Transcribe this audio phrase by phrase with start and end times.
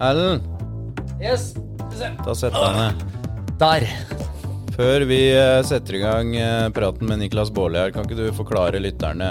[0.00, 0.42] Erlend,
[1.22, 1.54] Yes.
[2.26, 3.04] Da setter jeg ned.
[3.60, 4.23] Der.
[4.74, 8.24] Før vi eh, setter i gang eh, praten med Niklas Baarli her, kan ikke du
[8.34, 9.28] forklare lytterne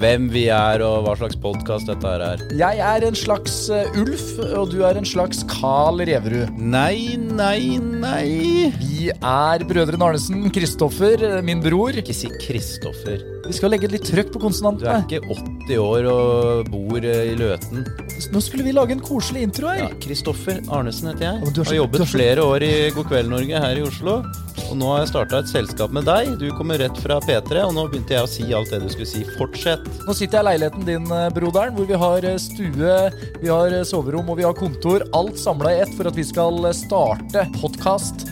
[0.00, 2.44] hvem vi er og hva slags podkast dette her er?
[2.56, 6.54] Jeg er en slags eh, Ulf, og du er en slags Carl Reverud.
[6.56, 8.72] Nei, nei, nei.
[8.80, 10.46] Vi er brødrene Arnesen.
[10.56, 11.92] Kristoffer, eh, min bror.
[12.00, 13.20] Ikke si Kristoffer.
[13.44, 15.20] Vi skal legge litt trøkk på Du er ikke
[15.68, 17.84] 80 år og bor eh, i Løten.
[18.32, 19.84] Nå skulle vi lage en koselig intro her.
[19.84, 21.44] Ja, Kristoffer Arnesen heter jeg.
[21.44, 24.22] Er så- Har jobbet er flere år i God kveld Norge her i Oslo.
[24.68, 26.34] Og nå har jeg starta et selskap med deg.
[26.40, 29.08] Du kommer rett fra P3, og nå begynte jeg å si alt det du skulle
[29.08, 29.22] si.
[29.38, 29.86] Fortsett.
[30.04, 32.98] Nå sitter jeg i leiligheten din, eh, broderen, hvor vi har eh, stue,
[33.40, 35.06] vi har eh, soverom og vi har kontor.
[35.16, 38.28] Alt samla i ett for at vi skal starte podkast,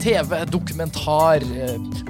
[0.00, 1.44] TV, dokumentar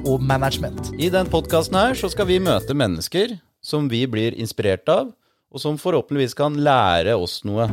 [0.07, 0.93] og management.
[1.03, 5.11] I den podkasten her så skal vi møte mennesker som vi blir inspirert av,
[5.51, 7.67] og som forhåpentligvis kan lære oss noe.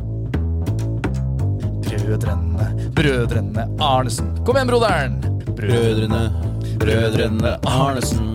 [1.86, 4.34] Brødrene, brødrene Arnesen.
[4.42, 5.37] Kom igjen, broderen!
[5.58, 6.28] Brødrene,
[6.78, 8.28] brødrene Arnesen.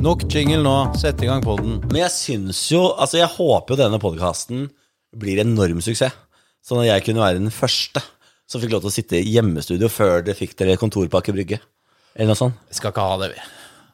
[0.00, 0.76] Nok jingle nå.
[0.96, 1.74] Sett i gang podden.
[1.90, 4.62] Men jeg syns jo Altså, jeg håper jo denne podkasten
[5.12, 6.16] blir en enorm suksess.
[6.64, 8.00] Sånn at jeg kunne være den første
[8.48, 11.60] som fikk lov til å sitte i hjemmestudio før det fikk dere kontorpakke Brygge.
[12.16, 12.56] Eller noe sånt.
[12.72, 13.44] Vi skal ikke ha det, vi.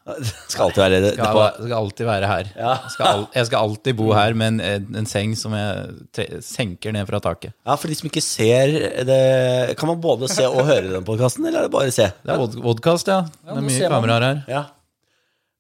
[0.53, 2.49] Skal alltid være skal, skal alltid være her.
[2.59, 6.27] Jeg, skal al jeg skal alltid bo her med en, en seng som jeg tre
[6.45, 7.55] senker ned fra taket.
[7.65, 8.75] ja, For de som ikke ser
[9.09, 12.11] det Kan man både se og høre den podkasten, eller er det bare se?
[12.21, 13.23] Det er vod vodkast, ja.
[13.49, 14.43] Det er mye kameraer her.
[14.53, 14.65] Ja.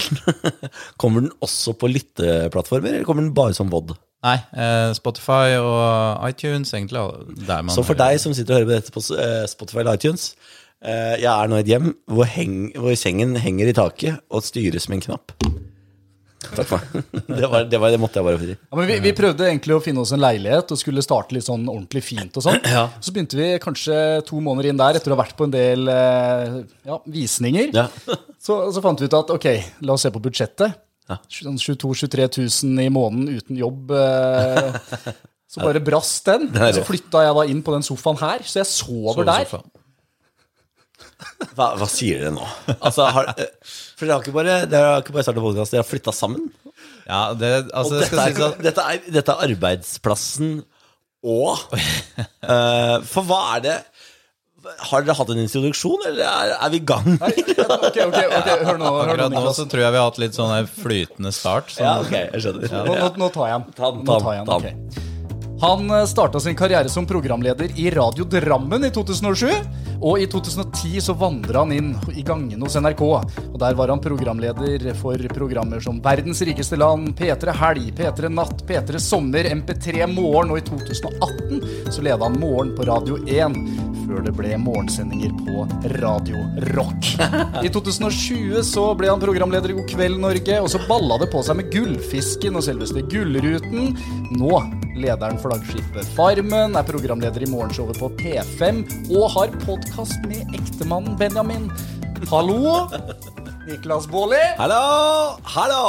[1.00, 3.92] kommer den også på lytteplattformer, eller kommer den bare som vod?
[4.22, 7.02] Nei, eh, Spotify og iTunes, egentlig.
[7.44, 9.98] Der man Så for deg som sitter og hører på dette på eh, Spotify eller
[9.98, 14.22] iTunes eh, Jeg er nå i et hjem hvor, heng, hvor sengen henger i taket
[14.32, 15.36] og styres med en knapp.
[16.52, 17.04] Takk for meg.
[17.32, 18.54] Det, var, det, var, det måtte jeg bare få si.
[18.56, 21.46] Ja, men vi, vi prøvde egentlig å finne oss en leilighet og skulle starte litt
[21.46, 22.60] sånn ordentlig fint og sånn.
[22.72, 22.86] Ja.
[23.04, 23.96] Så begynte vi kanskje
[24.28, 26.54] to måneder inn der etter å ha vært på en del eh,
[26.88, 27.68] ja, visninger.
[27.76, 27.88] Ja.
[28.42, 29.44] Så, så fant vi ut at ok,
[29.86, 30.72] la oss se på budsjettet.
[31.06, 31.14] Ja.
[31.30, 32.24] Sånn 22 000-23
[32.66, 33.92] 000 i måneden uten jobb.
[33.94, 35.12] Eh,
[35.52, 36.48] så bare brast den.
[36.50, 39.46] Så flytta jeg da inn på den sofaen her, så jeg sover der.
[41.56, 42.46] Hva, hva sier dere nå?
[42.78, 43.50] Altså, har, eh,
[43.98, 46.48] for dere har ikke bare, dere startet podkast, dere har flytta sammen.
[47.06, 50.52] Ja, det, altså, Og dette, er, at dette, er, dette er arbeidsplassen
[51.22, 51.54] og
[52.50, 53.74] uh, For hva er det
[54.88, 57.06] Har dere hatt en introduksjon, eller er, er vi i gang?
[57.18, 60.38] Ok, ok, ok, hør nå, hør akkurat nå så tror jeg vi har hatt litt
[60.38, 61.72] sånn flytende start.
[61.74, 62.76] Sånn, Ja, ok, jeg skjønner.
[62.86, 63.74] Nå, nå, nå tar jeg den.
[63.78, 65.08] Ta den, Nå ta tar jeg den, Okay.
[65.62, 69.50] Han starta sin karriere som programleder i Radio Drammen i 2007.
[70.02, 73.02] Og i 2010 så vandra han inn i gangene hos NRK.
[73.52, 78.64] Og Der var han programleder for programmer som Verdens rikeste land, P3 Helg, P3 Natt,
[78.66, 80.50] P3 Sommer, MP3 Morgen.
[80.50, 83.54] Og i 2018 så leda han Morgen på Radio 1.
[84.02, 85.62] Før det ble morgensendinger på
[86.02, 86.42] Radio
[86.74, 87.12] Rock.
[87.62, 91.44] I 2020 så ble han programleder i God kveld Norge, og så balla det på
[91.46, 93.94] seg med Gullfisken og selveste Gullruten.
[94.34, 94.58] Nå
[94.98, 98.82] leder han flaggskipet Farmen, er programleder i morgenshowet på P5
[99.14, 101.66] og har podkast med ektemannen Benjamin.
[102.30, 102.88] Hallo!
[103.68, 104.40] Niklas Baarli.
[104.56, 105.36] Hallo!
[105.44, 105.82] Hallo!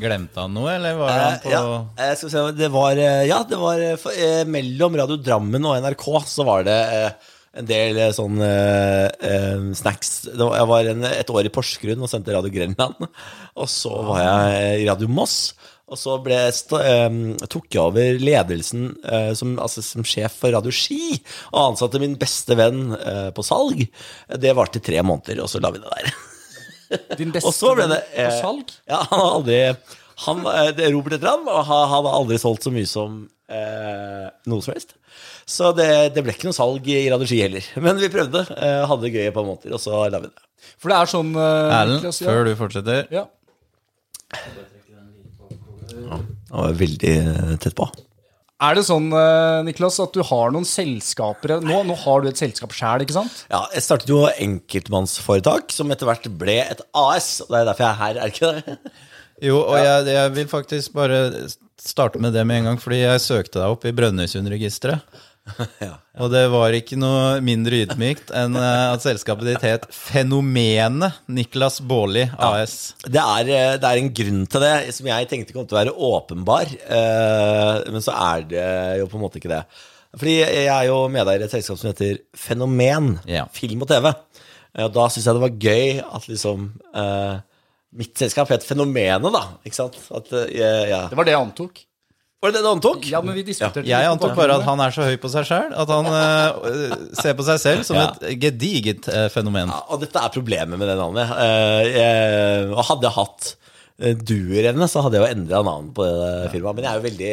[0.00, 1.60] Glemte han noe, eller var han Eh, på ja,
[2.00, 5.18] eh, skal vi se, det var, eh, ja, det var eh, for, eh, mellom Radio
[5.20, 7.28] Drammen og NRK så var det eh,
[7.60, 10.14] en del eh, sånn eh, eh, snacks.
[10.32, 13.04] Det var, jeg var en, et år i Porsgrunn og sendte Radio Grenland.
[13.52, 15.52] Og så var jeg i Radio Moss.
[15.92, 17.16] Og så ble, eh,
[17.52, 21.18] tok jeg over ledelsen uh, som, altså, som sjef for Radio Ski.
[21.52, 23.82] Og ansatte min beste venn uh, på salg.
[24.40, 26.14] Det varte i tre måneder, og så la vi det der.
[27.20, 28.72] Din beste Og så ble det venn på eh, salg.
[28.88, 29.60] Ja, han har aldri
[30.22, 30.42] han,
[30.76, 34.64] det Robert heter han, og han han har aldri solgt så mye som eh, noe
[34.64, 34.94] som helst.
[35.48, 37.68] Så det, det ble ikke noe salg i Radio Ski heller.
[37.82, 38.44] Men vi prøvde.
[38.54, 40.46] Eh, hadde det gøy på et par måneder, og så la vi det.
[40.78, 42.12] For det er sånn Erlend, ja.
[42.22, 43.26] før du fortsetter ja.
[46.20, 47.14] Det var veldig
[47.62, 47.88] tett på.
[48.62, 52.38] Er det sånn, eh, Niklas, at du har noen selskaper nå, nå har du et
[52.38, 53.40] selskap sjæl, ikke sant?
[53.50, 57.40] Ja, jeg startet jo enkeltmannsforetak, som etter hvert ble et AS.
[57.42, 58.78] Og det er derfor jeg er her, er ikke det?
[59.42, 61.16] Jo, og jeg, jeg vil faktisk bare
[61.82, 65.02] starte med det med en gang, fordi jeg søkte deg opp i Brønnøysundregisteret.
[65.82, 65.96] Ja.
[66.22, 71.80] Og det var ikke noe mindre ydmykt enn eh, at selskapet ditt het Fenomenet Niklas
[71.82, 72.94] Baarli AS.
[73.02, 75.80] Det er, eh, det er en grunn til det, som jeg tenkte kom til å
[75.80, 76.70] være åpenbar.
[76.86, 78.66] eh, Men så er det
[79.00, 79.62] jo på en måte ikke det.
[80.12, 83.14] Fordi jeg er jo medeier i et selskap som heter Fenomen.
[83.26, 83.46] Ja.
[83.56, 84.12] Film og TV.
[84.82, 87.40] Og da syns jeg det var gøy at liksom eh,
[87.92, 89.42] Mitt selskap het Fenomenet, da.
[89.68, 89.98] Ikke sant?
[90.16, 91.02] At, eh, ja.
[91.10, 91.82] Det var det jeg antok.
[92.42, 93.04] Var det det du antok?
[93.06, 95.74] Ja, men vi diskuterte Jeg antok bare at han er så høy på seg sjøl
[95.78, 98.08] at han uh, ser på seg selv som Ja.
[98.18, 99.70] et gediget uh, fenomen.
[99.70, 101.30] Ja, og dette er problemet med det navnet.
[101.30, 103.52] Uh, jeg, og hadde jeg hatt
[104.02, 106.80] eh, duerevne, så hadde jeg jo endra navnet på det firmaet.
[106.80, 107.32] Men jeg er jo veldig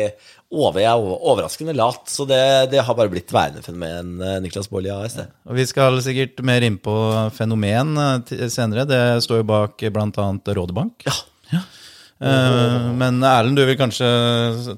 [0.59, 2.39] over, jeg er overraskende lat, så det,
[2.75, 5.17] det har bare blitt værende fenomen eh, Niklas Baarli AS.
[5.17, 5.25] Det.
[5.49, 6.95] Og Vi skal sikkert mer inn på
[7.37, 8.85] fenomen eh, senere.
[8.89, 10.29] Det står jo bak bl.a.
[10.61, 11.09] Rådebank.
[11.09, 11.17] Ja.
[11.57, 11.75] Eh,
[12.19, 14.07] men Erlend, du vil kanskje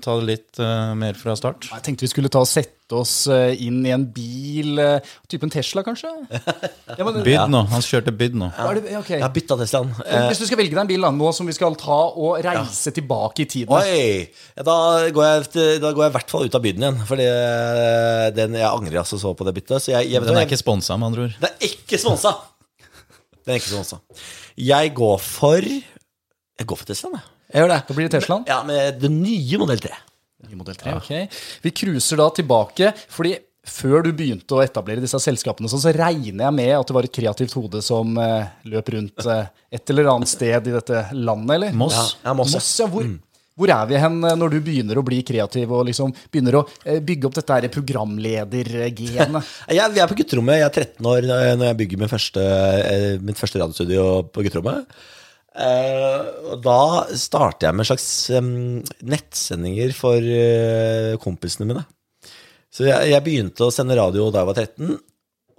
[0.04, 1.72] ta det litt eh, mer fra start?
[1.72, 5.50] Jeg tenkte vi skulle ta og sette oss eh, inn i en bil, eh, typen
[5.50, 6.12] Tesla kanskje?
[7.00, 7.62] Ja, men, Byd nå.
[7.72, 8.50] Han kjørte byd nå.
[8.54, 8.68] Ja.
[8.76, 9.10] det, ok.
[9.16, 9.94] Jeg har bytta Teslaen.
[10.06, 12.94] Eh, Hvis du skal velge deg en bil nå som vi skal ta og reise
[12.94, 14.28] tilbake i tiden Oi!
[14.60, 14.76] Ja, da,
[15.16, 15.48] går jeg,
[15.82, 17.02] da går jeg i hvert fall ut av byen igjen.
[17.16, 19.80] Eh, jeg angrer altså så på det byttet.
[19.82, 21.40] Så jeg, jeg, Den er ikke sponsa, med andre ord.
[21.42, 22.36] Den er ikke sponsa!
[23.42, 24.02] Den er ikke sponsa.
[24.62, 25.66] Jeg går for
[26.62, 27.30] Jeg går for Teslaen, jeg.
[27.52, 27.82] Jeg gjør det.
[27.90, 28.48] Da blir det Teslaen?
[28.48, 29.96] Ja, med den nye modell 3.
[30.48, 31.40] Nye modell 3, ok.
[31.66, 33.36] Vi cruiser da tilbake, fordi
[33.72, 37.14] før du begynte å etablere disse selskapene, så regner jeg med at det var et
[37.14, 39.44] kreativt hode som eh, løp rundt eh,
[39.78, 41.76] et eller annet sted i dette landet, eller?
[41.78, 42.00] Moss.
[42.24, 42.58] Ja, ja, Moss, ja.
[42.58, 42.88] Moss, ja.
[42.90, 43.06] Hvor,
[43.62, 46.66] hvor er vi hen eh, når du begynner å bli kreativ og liksom begynner å
[47.06, 49.54] bygge opp dette her programledergenet?
[49.70, 50.58] Vi er på gutterommet.
[50.64, 52.48] Jeg er 13 år når jeg- bygger min første,
[53.22, 54.90] mitt første radiostudio på gutterommet.
[55.52, 56.20] Eh,
[56.54, 56.80] og da
[57.20, 58.08] starter jeg med slags
[58.38, 58.52] um,
[59.04, 61.84] nettsendinger for uh, kompisene mine.
[62.72, 64.94] Så jeg, jeg begynte å sende radio da jeg var 13,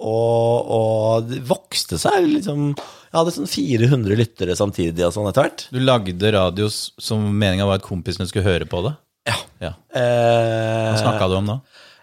[0.03, 5.47] og, og det vokste seg liksom Jeg hadde sånn 400 lyttere samtidig og sånn etter
[5.47, 5.67] hvert.
[5.71, 8.97] Du lagde radio som meninga var at kompisene skulle høre på det?
[9.29, 9.37] Ja.
[9.63, 9.73] Ja.
[9.95, 11.59] Eh, Hva snakka du om da?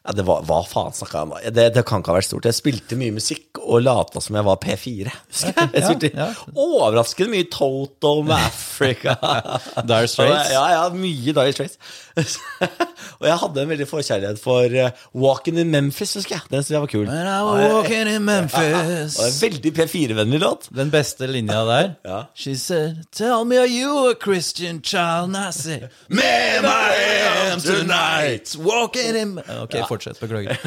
[0.10, 1.34] Ja, det var, Hva faen snakka jeg om?
[1.54, 2.48] Det, det kan ikke ha vært stort.
[2.50, 5.12] Jeg spilte mye musikk og lata som jeg var P4.
[5.14, 5.84] Jeg.
[5.86, 6.32] spilte ja.
[6.58, 9.14] overraskende mye Toto med Africa.
[9.86, 10.50] Dire Straits?
[10.56, 11.78] Ja, ja, mye Dire Straits.
[13.20, 16.50] og jeg hadde en veldig forkjærlighet for uh, Walking in Memphis, husker jeg.
[16.50, 17.06] Den synes jeg var kul.
[17.06, 20.72] When I was walking in Memphis Og en veldig P4-vennlig låt.
[20.74, 21.94] Den beste linja der.
[22.06, 22.24] Ja.
[22.34, 25.30] She said, Tell me, are you a Christian child?
[25.30, 28.58] And I said, Man, I am tonight.
[28.58, 30.24] Walking in Ok, fortsett.
[30.24, 30.57] Beklager.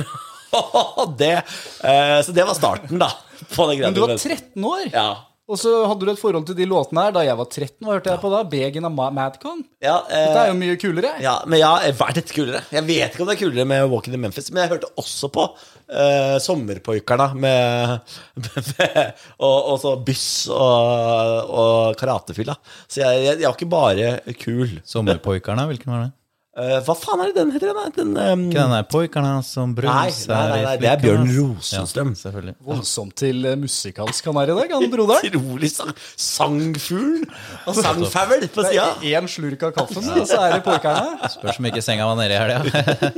[1.19, 1.35] det,
[1.83, 3.11] eh, så det var starten, da.
[3.57, 5.07] På den Men du var 13 år, Ja.
[5.49, 7.15] og så hadde du et forhold til de låtene her.
[7.17, 8.43] Da jeg var 13, hva hørte jeg på da?
[8.53, 9.65] Begin av Ma- Madcon?
[9.83, 11.11] Ja, eh, Det er jo mye kulere.
[11.25, 12.61] Ja, men ja, hva er dette kulere?
[12.71, 15.33] Jeg vet ikke om det er kulere med Walking in Memphis, men jeg hørte også
[15.35, 17.99] på uh, Sommerpoikarna med,
[18.45, 19.03] med
[19.41, 22.55] og, og så Byss og, og Karatefylla.
[22.87, 24.79] Så jeg, jeg, jeg var ikke bare kul.
[24.85, 26.13] Sommerpoikarna, hvilken var det?
[26.53, 27.71] Eh, hva faen er det den heter?
[27.73, 30.99] Den, den, um, Ikke den der poikarna som nei, brunser nei, nei, nei, det er
[31.01, 31.31] Bjørn.
[31.33, 32.11] Rosenstrøm.
[32.13, 32.55] Ja, selvfølgelig.
[32.67, 35.31] Voldsomt til eh, musikalsk han er i dag, han broderen.
[35.33, 37.23] Utrolig sang, sangfugl
[37.65, 38.91] og sangfavel på sida.
[39.01, 41.33] Én slurk av kaffen, og så er det porkerne.
[41.39, 43.15] Spørs om ikke senga var nede i helga.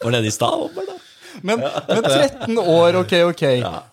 [0.00, 0.56] Var nede i stad.
[0.70, 1.05] åpenbart.
[1.42, 3.44] Men, men 13 år, ok, ok.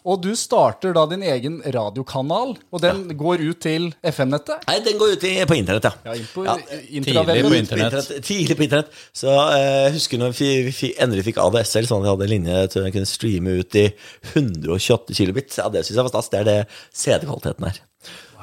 [0.07, 4.63] Og du starter da din egen radiokanal, og den går ut til FM-nettet?
[4.69, 6.13] Nei, den går ut i, på internett, ja.
[6.13, 8.12] Ja, på Ja, tidlig på internett.
[8.24, 9.01] Tidlig på internett.
[9.16, 12.28] Så jeg jeg husker når vi, vi, vi endelig fikk ADSL, sånn at vi hadde
[12.28, 13.86] en linje til å kunne streame ut i
[14.34, 15.57] 128 kilobit.
[15.60, 16.31] Ja, det syns jeg var stas.
[16.34, 16.57] Det er det
[17.04, 17.80] CD-kvaliteten er.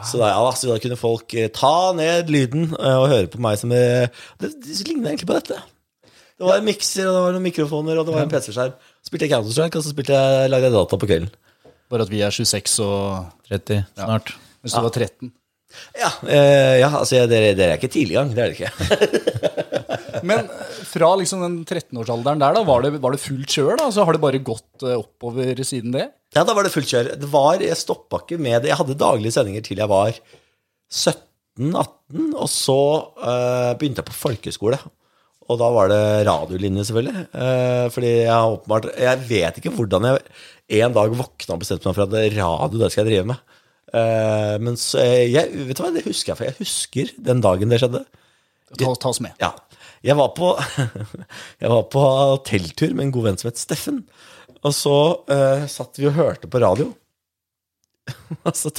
[0.01, 3.41] Så, da, ja, så da kunne folk eh, ta ned lyden eh, og høre på
[3.45, 4.09] meg som eh,
[4.41, 5.59] Det, det ligner egentlig på dette.
[6.41, 8.79] Det var en mikser, og det var noen mikrofoner, og det var en PC-skjerm.
[9.11, 11.31] Spilte jeg Counter-Strike, og så spilte jeg, lagde jeg data på kvelden.
[11.91, 14.31] Bare at vi er 26 og 30 snart.
[14.63, 15.33] hvis du var 13.
[15.99, 18.31] Ja, eh, ja altså, dere, dere er ikke tidlig i gang.
[18.35, 19.51] Det er dere ikke.
[20.31, 23.75] Men eh, fra liksom den 13-årsalderen der, da, var det, var det fullt kjør?
[23.83, 23.89] da?
[23.95, 26.07] Så har det bare gått eh, oppover siden det?
[26.37, 27.13] Ja, da var det fullt kjør.
[27.19, 28.71] Det var, jeg stoppa ikke med det.
[28.71, 30.15] Jeg hadde daglige sendinger til jeg var
[30.87, 32.81] 17-18, og så
[33.19, 34.79] eh, begynte jeg på folkeskole.
[35.51, 37.25] Og da var det radiolinje, selvfølgelig.
[37.35, 41.89] Eh, fordi jeg har åpenbart Jeg vet ikke hvordan jeg en dag våkna og bestemte
[41.89, 43.57] meg for at radio det skal jeg drive med.
[43.91, 47.73] Eh, men så jeg, vet du hva, det husker jeg, for jeg husker den dagen
[47.73, 48.05] det skjedde.
[48.79, 49.35] Ta, ta oss med.
[49.43, 49.51] Ja.
[50.07, 50.55] Jeg var på,
[51.63, 52.05] jeg var på
[52.47, 54.05] telttur med en god venn som het Steffen.
[54.61, 54.97] Og så
[55.33, 56.93] eh, satt vi og hørte på radio.
[58.61, 58.73] Så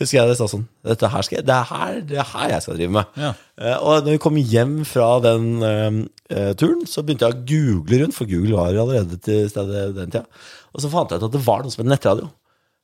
[0.00, 2.54] husker jeg det sa sånn Dette her skal jeg, det, er her, det er her
[2.54, 3.18] jeg skal drive med.
[3.20, 3.32] Ja.
[3.60, 8.02] Eh, og når vi kom hjem fra den eh, turen, så begynte jeg å google
[8.02, 10.26] rundt, for Google var allerede til stede den tida.
[10.74, 12.32] Og så fant jeg ut at det var noe som het nettradio.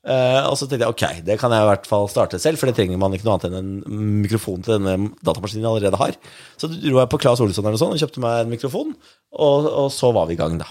[0.02, 2.66] Uh, og så tenkte jeg ok, det kan jeg i hvert fall starte selv, for
[2.66, 6.16] det trenger man ikke noe annet enn en mikrofon til denne datamaskinen jeg allerede har.
[6.58, 8.90] Så dro jeg på Claes Olsson eller sånn og kjøpte meg en mikrofon,
[9.30, 10.66] og, og så var vi i gang, da.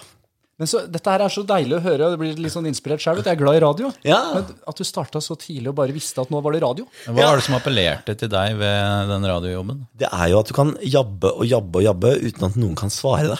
[0.61, 3.01] Men så, Dette her er så deilig å høre, og det blir litt sånn inspirert
[3.01, 3.23] sjøl.
[3.25, 3.89] Jeg er glad i radio.
[4.05, 4.19] Ja.
[4.35, 6.85] Men at du starta så tidlig og bare visste at nå var det radio.
[7.07, 7.31] Hva Ja.
[7.31, 9.81] var det som appellerte til deg ved den radiojobben?
[9.97, 12.93] Det er jo at du kan jabbe og jabbe og jabbe uten at noen kan
[12.93, 13.39] svare deg.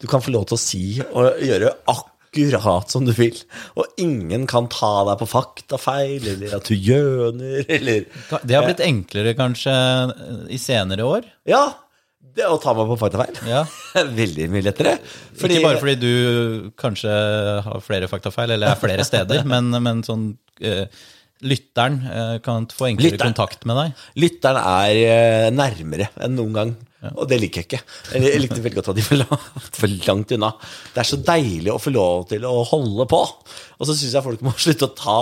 [0.00, 0.82] Du kan få lov til å si
[1.12, 3.36] og gjøre akkurat som du vil.
[3.76, 8.04] Og ingen kan ta deg på faktafeil, eller at du gjøner, eller
[8.44, 9.76] Det har blitt enklere kanskje
[10.52, 11.24] i senere år?
[11.48, 11.62] Ja,
[12.36, 13.42] det å ta meg på faktafeil.
[13.48, 13.64] Ja.
[14.22, 14.96] Veldig mye lettere.
[15.36, 17.12] Ikke bare fordi du kanskje
[17.66, 20.32] har flere faktafeil, eller er flere steder, men, men sånn
[20.64, 21.04] uh,
[21.44, 23.34] Lytteren uh, kan få enklere Lytteren.
[23.34, 24.04] kontakt med deg.
[24.24, 26.76] Lytteren er uh, nærmere enn noen gang,
[27.12, 27.82] og det liker jeg ikke.
[28.16, 30.54] Jeg likte veldig godt at de var for langt unna.
[30.94, 33.20] Det er så deilig å få lov til å holde på.
[33.76, 35.18] Og så syns jeg folk må slutte å ta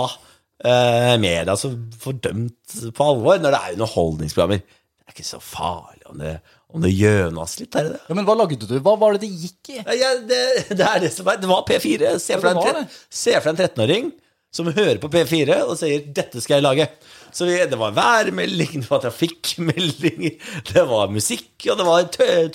[0.63, 4.63] eh, media så fordømt på alvor når det er underholdningsprogrammer.
[4.65, 6.37] Det er ikke så farlig om det,
[6.75, 8.01] om det gjønas litt, er det det?
[8.09, 8.75] Ja, Men hva lagde du?
[8.83, 9.79] Hva var det det gikk i?
[10.01, 10.41] Ja, det,
[10.75, 12.15] det er det som er Det var P4.
[12.19, 14.11] Se for Ja, deg det en, var tre- se for deg en 13-åring
[14.55, 16.87] som hører på P4 og sier 'dette skal jeg lage'.
[17.35, 20.37] Så vi, det var værmelding, det var trafikkmeldinger,
[20.69, 22.05] det var musikk, og det var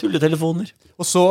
[0.01, 0.71] tulletelefoner.
[1.01, 1.23] Og så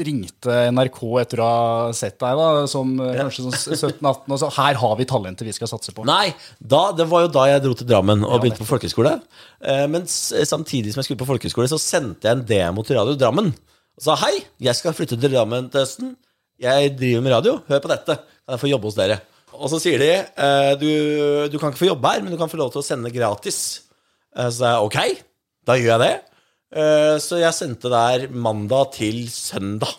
[0.00, 3.14] ringte NRK etter å ha sett deg, da, som ja.
[3.18, 3.56] kanskje sånn
[3.96, 6.04] 17-18, og så her har vi talentet vi skal satse på.
[6.08, 9.18] Nei, da, det var jo da jeg dro til Drammen og begynte på folkehøyskole.
[9.64, 13.16] Eh, Men samtidig som jeg skulle på folkehøyskole, så sendte jeg en demo til Radio
[13.20, 13.52] Drammen.
[14.00, 14.34] Og sa hei,
[14.64, 16.14] jeg skal flytte til Drammen til høsten.
[16.62, 17.58] Jeg driver med radio.
[17.68, 18.20] Hør på dette.
[18.20, 19.20] Kan jeg få jobbe hos dere?
[19.54, 20.88] Og så sier de eh, du,
[21.52, 23.58] du kan ikke få jobbe her, men du kan få lov til å sende gratis.
[24.36, 25.24] Eh, Så sa jeg ok,
[25.68, 26.12] da gjør jeg det.
[26.82, 29.98] Eh, Så jeg sendte der mandag til søndag.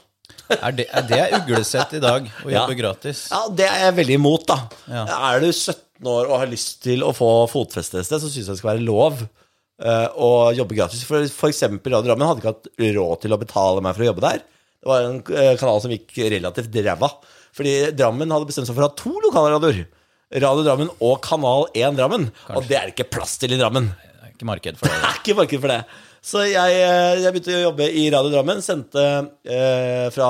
[0.53, 2.63] Er det, er det uglesett i dag, å Ja.
[2.65, 3.27] jobbe gratis?
[3.31, 4.57] Ja, det er jeg veldig imot, da.
[4.91, 5.05] Ja.
[5.31, 8.43] Er du 17 år og har lyst til å få fotfeste et sted, så syns
[8.43, 11.05] jeg det skal være lov eh, å jobbe gratis.
[11.07, 12.67] For, for eksempel Radio Drammen hadde ikke hatt
[12.97, 14.43] råd til å betale meg for å jobbe der.
[14.83, 17.09] Det var en eh, kanal som gikk relativt ræva.
[17.53, 19.83] Fordi Drammen hadde bestemt seg for å ha to lokalradioer.
[20.41, 22.23] Radio Drammen og Kanal 1 Drammen.
[22.55, 23.91] Og det er det ikke plass til i Drammen.
[23.93, 25.11] Det er ikke marked for Det det.
[25.11, 25.81] er ikke marked for det.
[26.23, 28.63] Så jeg, eh, jeg begynte å jobbe i Radio Drammen.
[28.65, 29.03] Sendte
[29.45, 30.29] eh, fra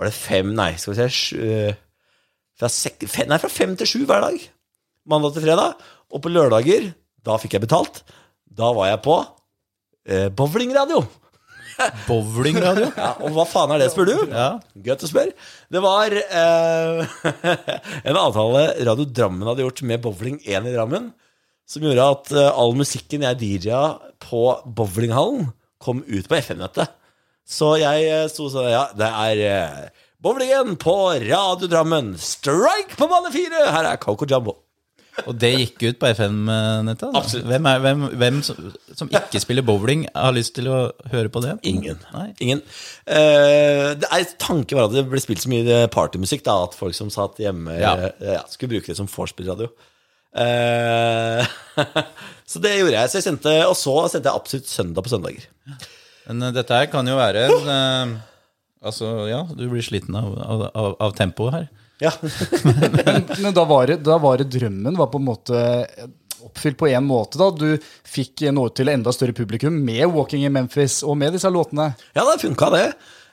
[0.00, 1.78] Var det fem Nei, skal vi se sju, eh,
[2.58, 4.42] fra, sek, fem, nei, fra fem til sju hver dag.
[5.12, 5.78] Mandag til fredag.
[6.12, 6.90] Og på lørdager,
[7.22, 8.02] da fikk jeg betalt.
[8.52, 9.20] Da var jeg på
[10.10, 11.04] eh, bowlingradio.
[12.08, 12.90] Bowlingradio?
[12.96, 14.14] Ja, og hva faen er det, spør du?
[14.30, 14.48] Ja.
[14.86, 15.34] Godt å spørre.
[15.72, 17.18] Det var eh,
[18.08, 21.10] en avtale Radio Drammen hadde gjort med Bowling 1 i Drammen,
[21.68, 23.84] som gjorde at eh, all musikken jeg DJ-a
[24.22, 25.50] på bowlinghallen,
[25.82, 26.92] kom ut på FN-nettet.
[27.48, 29.86] Så jeg eh, sto sånn Ja, det er eh,
[30.22, 32.14] bowlingen på Radio Drammen.
[32.20, 33.66] Strike på bane fire!
[33.74, 34.60] Her er Coco Jumbo.
[35.28, 37.10] Og det gikk ut på FM-nettet?
[37.18, 37.46] Absolutt.
[37.50, 40.78] Hvem, er, hvem, hvem som, som ikke spiller bowling, har lyst til å
[41.12, 41.58] høre på det?
[41.68, 42.00] Ingen.
[42.14, 42.26] Nei.
[42.40, 42.64] Ingen.
[43.04, 46.96] Uh, det er, tanken var at det ble spilt så mye partymusikk da, at folk
[46.96, 47.94] som satt hjemme, Ja.
[48.16, 49.68] Uh, ja, skulle bruke det som vorspiel-radio.
[50.32, 51.46] Eh,
[52.50, 53.10] så det gjorde jeg.
[53.10, 55.48] Så jeg sendte, og så sendte jeg absolutt søndag på søndager.
[56.28, 58.20] Men eh, dette her kan jo være en eh,
[58.82, 61.66] Altså, ja, du blir sliten av, av, av, av tempoet her.
[62.02, 62.10] Ja.
[63.42, 65.62] Men da var, det, da var det drømmen var på en måte
[66.42, 67.38] oppfylt på én måte.
[67.38, 67.76] da Du
[68.08, 71.92] fikk nå ut til enda større publikum med 'Walking in Memphis' og med disse låtene.
[72.16, 72.86] Ja, det funka, det.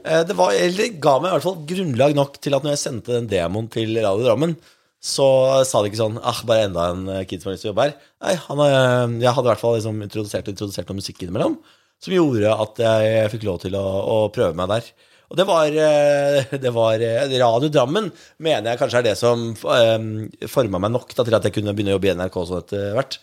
[0.06, 2.84] Eh, Det, var, eller ga meg i hvert fall grunnlag nok til at når jeg
[2.86, 4.56] sendte den demoen til Radio Drammen,
[5.02, 5.26] så
[5.66, 7.74] sa de ikke sånn ah, bare enda en eh, kid som har lyst til å
[7.74, 7.94] jobbe her.
[8.24, 11.58] Nei, han, eh, jeg hadde i hvert fall liksom introdusert, introdusert noe musikk innimellom,
[12.00, 14.92] som gjorde at jeg fikk lov til å, å prøve meg der.
[15.29, 18.09] Og det var, eh, det var eh, Radio Drammen
[18.41, 20.09] mener jeg kanskje er det som um,
[20.50, 22.95] forma meg nok da, til at jeg kunne begynne å jobbe i NRK sånn etter
[22.98, 23.19] hvert.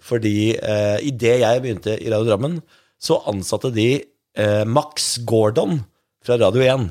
[0.00, 2.60] Fordi eh, idet jeg begynte i Radio Drammen,
[3.00, 5.82] så ansatte de eh, Max Gordon
[6.24, 6.88] fra Radio 1,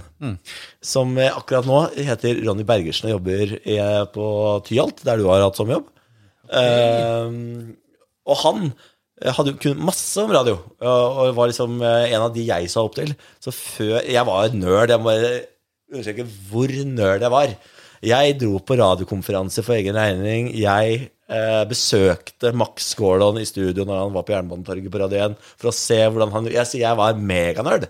[0.85, 3.79] som eh, akkurat nå heter Ronny Bergersen og jobber i,
[4.13, 4.29] på
[4.69, 5.89] Tyholt, der du har hatt sommerjobb.
[6.49, 7.35] Eh,
[8.29, 8.71] og han
[9.35, 12.95] hadde kun masse om radio, og var liksom eh, en av de jeg sa opp
[12.95, 13.11] til.
[13.43, 14.93] Så før Jeg var nerd.
[14.93, 15.15] Jeg må
[15.89, 17.53] understreke hvor nerd jeg var.
[18.05, 20.53] Jeg dro på radiokonferanse for egen regning.
[20.55, 25.35] Jeg eh, besøkte Max Gordon i studio når han var på Jernbanetorget på Radio 1,
[25.59, 27.89] for å se hvordan han Jeg sier jeg var meganerd.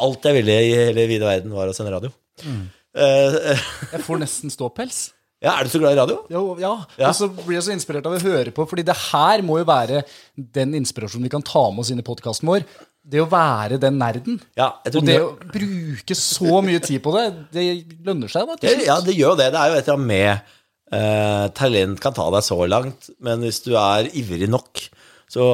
[0.00, 2.10] Alt jeg ville i hele vide verden, var å sende radio.
[2.42, 2.66] Mm.
[2.96, 3.64] eh,
[3.94, 5.10] Jeg får nesten ståpels.
[5.40, 6.18] Ja, er du så glad i radio?
[6.32, 6.74] Jo, ja.
[7.00, 7.08] Ja.
[7.10, 9.66] Og så blir jeg så inspirert av å høre på, fordi det her må jo
[9.68, 10.02] være
[10.36, 12.66] den inspirasjonen vi kan ta med oss inn i podkasten vår.
[13.10, 14.36] Det å være den nerden.
[14.60, 17.24] Ja, Og det å bruke så mye tid på det,
[17.56, 17.64] det
[18.04, 18.46] lønner seg.
[18.50, 19.48] da, Ja, det gjør jo det.
[19.54, 20.56] Det er jo et eller annet med
[21.00, 24.84] eh, Talent kan ta deg så langt, men hvis du er ivrig nok,
[25.30, 25.46] så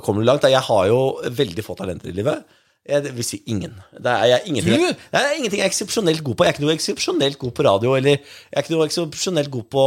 [0.00, 0.48] kommer du langt.
[0.48, 2.46] Jeg har jo veldig få talenter i livet.
[2.88, 3.74] Jeg det vil si ingen.
[3.92, 5.00] Det er, jeg, ingenting, Du?
[5.12, 6.44] det er ingenting jeg er eksepsjonelt god på.
[6.46, 9.66] Jeg er ikke noe eksepsjonelt god på radio, eller jeg er ikke noe eksepsjonelt god
[9.74, 9.84] på,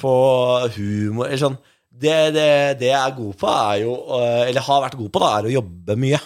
[0.00, 0.14] på
[0.74, 1.28] humor.
[1.28, 1.60] Eller sånn.
[1.98, 2.48] Det, det,
[2.82, 5.48] det jeg er god på, er jo øh, Eller har vært god på, da, er
[5.48, 6.20] å jobbe mye.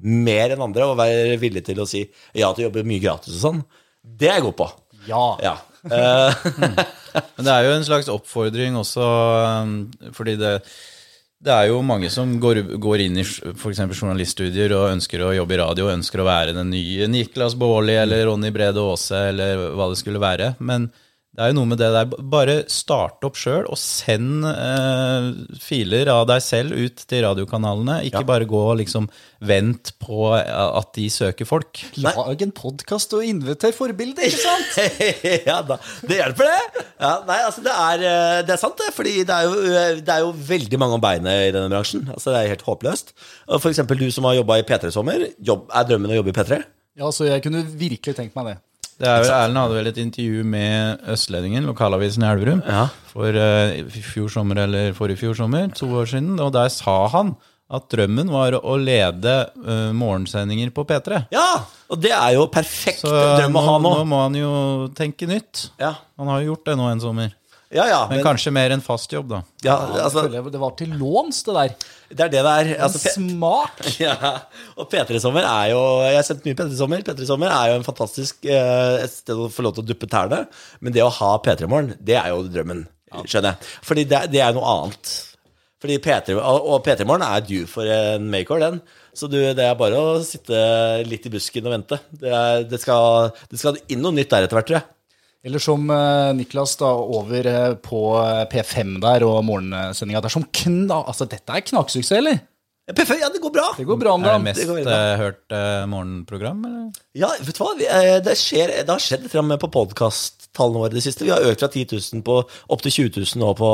[0.00, 2.04] Mer enn andre, og være villig til å si
[2.36, 3.64] ja til å jobbe mye gratis og sånn.
[4.00, 4.70] Det er jeg god på.
[5.08, 5.24] Ja.
[5.44, 5.56] Ja.
[5.88, 6.46] Eh,
[7.36, 9.04] Men det er jo en slags oppfordring også,
[10.16, 10.54] fordi det,
[11.40, 13.80] det er jo mange som går, går inn i f.eks.
[13.96, 18.26] journaliststudier og ønsker å jobbe i radio, ønsker å være den nye Niklas Baarli eller
[18.28, 20.52] Ronny Brede Aase eller hva det skulle være.
[20.60, 20.90] Men
[21.40, 22.08] det er jo noe med det der.
[22.28, 25.28] Bare start opp sjøl og send eh,
[25.64, 28.02] filer av deg selv ut til radiokanalene.
[28.04, 29.06] Ikke bare gå og liksom
[29.48, 31.80] vent på at de søker folk.
[32.04, 34.76] Lag en podkast og inviter forbilder, ikke sant?
[35.48, 36.84] ja da, det hjelper det.
[37.00, 40.04] Ja, nei, altså det er, eh, det er sant det, fordi det er, jo, eh,
[40.04, 42.04] det er jo veldig mange om beinet i denne bransjen.
[42.12, 43.16] Altså Det er helt håpløst.
[43.48, 45.30] Og For eksempel du som har jobba i P3 i sommer.
[45.40, 46.60] Jobb, er drømmen å jobbe i P3?
[47.00, 48.60] Ja, så jeg kunne virkelig tenkt meg det.
[49.00, 52.82] Det er jo, Erlend hadde vel et intervju med Østlendingen, lokalavisen i Elverum, Ja.
[53.08, 56.34] for uh, fjor sommer eller forrige fjor sommer, to år siden.
[56.44, 57.32] Og der sa han
[57.70, 61.24] at drømmen var å lede uh, morgensendinger på P3.
[61.32, 61.62] Ja!
[61.90, 63.90] Og det er jo perfekt Så drøm å ha nå.
[63.98, 64.50] nå må han jo
[64.94, 65.70] tenke nytt.
[65.80, 67.32] Ja, Han har jo gjort det nå en sommer.
[67.70, 67.86] Ja.
[67.86, 69.40] ja Men men, kanskje mer enn fast jobb, da.
[69.62, 71.74] ja, altså, det var til låns, det der.
[72.10, 72.70] det er det det er.
[72.86, 73.80] Altså, en smak!
[74.02, 74.16] ja.
[74.76, 77.04] Og P3 Sommer er jo Jeg har sett mye P3 Sommer.
[77.06, 80.10] P3 Sommer er jo en fantastisk eh, et sted å få lov til å duppe
[80.10, 80.44] tærne.
[80.82, 82.86] Men det å ha P3 Morgen, det er jo drømmen.
[83.24, 83.74] Skjønner jeg.
[83.86, 85.16] Fordi det, det er noe annet.
[85.80, 88.82] Fordi P3, og og P3 Morgen er due for en makeover, den.
[89.16, 90.58] Så du, det er bare å sitte
[91.08, 91.98] litt i busken og vente.
[92.10, 94.88] Det, er, det, skal, det skal inn noe nytt der etter hvert, tror jeg.
[95.46, 100.20] Eller som eh, Niklas da over eh, på eh, P5 der og morgensendinga.
[100.20, 100.98] Det er som kna...
[101.08, 102.42] Altså, dette er knaksuksess, eller?
[102.90, 103.68] P5, ja, det går bra.
[103.78, 104.98] Det går bra om Er det mest det går bra.
[104.98, 105.56] eh, hørt
[105.88, 107.00] morgenprogram, eller?
[107.16, 107.70] Ja, vet du hva?
[107.78, 107.88] Vi,
[108.26, 111.24] det, skjer, det har skjedd fram på podkasttallene våre i det siste.
[111.24, 111.86] Vi har økt fra 10
[112.18, 113.72] 000 på, opp til 20 000 nå på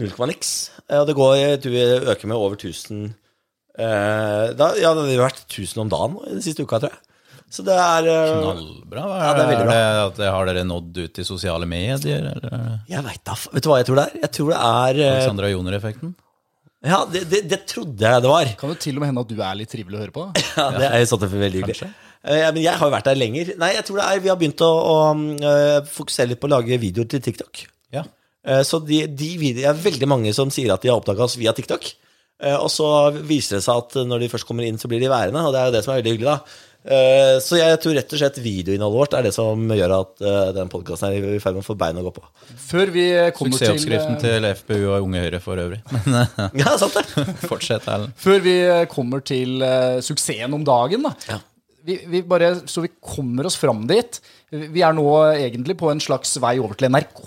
[0.00, 0.52] null komma niks.
[0.90, 1.38] Og det går,
[1.70, 3.04] vi øker med over 1000
[3.78, 7.04] eh, da, Ja, det har vært 1000 om dagen i den siste uka, tror jeg.
[7.52, 9.02] Så det er eh, Knallbra.
[9.20, 9.72] Ja, det er veldig bra.
[9.76, 12.00] det at det, har dere nådd ut til sosiale medier?
[12.32, 14.20] Eller Jeg veit da Vet du hva jeg tror det er?
[14.24, 16.14] Jeg tror det er eh, Alexandra Joner-effekten?
[16.82, 18.48] Ja, det, det, det trodde jeg det var.
[18.58, 20.24] Kan jo til og med hende at du er litt trivelig å høre på.
[20.58, 21.90] Ja, det er i så fall veldig hyggelig.
[22.24, 23.52] Eh, men jeg har jo vært der lenger.
[23.60, 25.52] Nei, jeg tror det er Vi har begynt å, å
[25.92, 27.62] fokusere litt på å lage videoer til TikTok.
[27.94, 28.02] Ja.
[28.48, 31.36] Eh, Så de, de Det er veldig mange som sier at de har oppdaga oss
[31.40, 31.86] via TikTok.
[32.42, 32.88] Eh, Og så
[33.20, 35.44] viser det seg at når de først kommer inn, så blir de værende.
[35.46, 36.58] Og det er jo det som er veldig hyggelig, da.
[36.82, 40.48] Eh, Så jeg tror rett og slett videoinnholdet vårt er det som gjør at eh,
[40.56, 42.24] den podkasten er i ferd med å få bein å gå på.
[42.58, 43.04] Før vi
[43.36, 45.78] kommer til Suksessoppskriften til, til FPU og Unge Høyre for øvrig.
[45.92, 47.06] Men eh, Ja, sant det.
[47.52, 48.16] fortsett, Erlend.
[48.18, 48.56] Før vi
[48.90, 51.14] kommer til eh, suksessen om dagen, da.
[51.30, 51.38] Ja.
[51.82, 54.20] Vi, vi bare, så vi kommer oss fram dit.
[54.54, 57.24] Vi er nå egentlig på en slags vei over til NRK,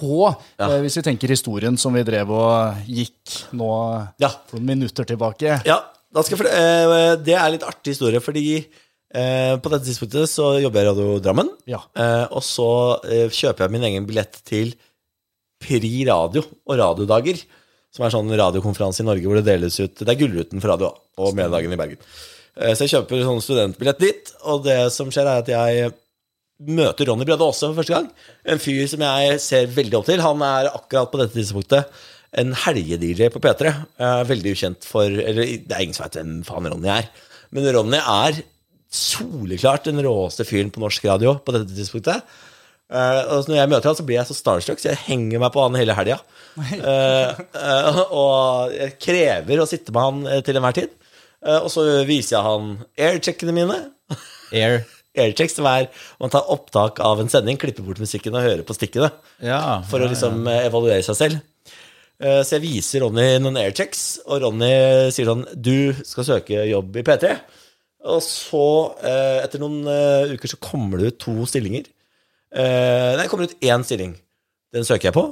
[0.61, 0.69] ja.
[0.79, 3.67] hvis vi tenker historien som vi drev og gikk nå
[4.23, 4.29] Ja.
[4.47, 5.57] for noen minutter tilbake.
[5.67, 5.81] Ja,
[6.15, 8.45] da skal jeg eh, det er litt artig historie, fordi
[9.13, 11.51] eh, på dette tidspunktet så jobber jeg i Radio Drammen.
[11.69, 11.83] Ja.
[11.97, 12.69] Eh, og så
[13.05, 14.73] eh, kjøper jeg min egen billett til
[15.61, 17.41] Pri Radio og Radiodager.
[17.95, 20.89] Som er sånn radiokonferanse i Norge hvor det deles ut Det er Gullruten for radio
[21.15, 22.01] og Mediedagen i Bergen.
[22.55, 25.93] Eh, så jeg kjøper sånn studentbillett dit, og det som skjer, er at jeg
[26.65, 28.09] møter Ronny Brede Aase for første gang.
[28.47, 30.23] En fyr som jeg ser veldig opp til.
[30.23, 32.03] Han er akkurat på dette tidspunktet
[32.35, 33.71] en helge-DJ på P3.
[33.99, 37.09] Eh, veldig ukjent for Eller det er ingen som vet hvem faen Ronny er.
[37.55, 38.41] Men Ronny er
[38.95, 42.25] soleklart den råeste fyren på norsk radio på dette tidspunktet.
[42.85, 45.53] Uh, og når jeg møter han, så blir jeg så starstruck, så jeg henger meg
[45.55, 46.19] på han hele helga.
[46.55, 50.93] Uh, uh, og jeg krever å sitte med han eh, til enhver tid.
[51.45, 53.79] Eh, og så viser jeg han aircheckene mine.
[54.55, 54.83] Air.
[55.15, 55.87] Aircheck som er
[56.19, 59.11] man tar opptak av en sending, klipper bort musikken og hører på stikkene.
[59.43, 61.43] Ja, For å liksom eh, evaluere seg selv.
[62.19, 64.71] Eh, Så jeg viser Ronny noen airchecks, og Ronny
[65.15, 67.35] sier sånn Du skal søke jobb i P3.
[68.05, 68.65] Og så,
[69.01, 71.87] eh, etter noen eh, uker, så kommer det ut to stillinger.
[72.53, 74.13] Eh, Nei, det kommer ut én stilling.
[74.75, 75.25] Den søker jeg på.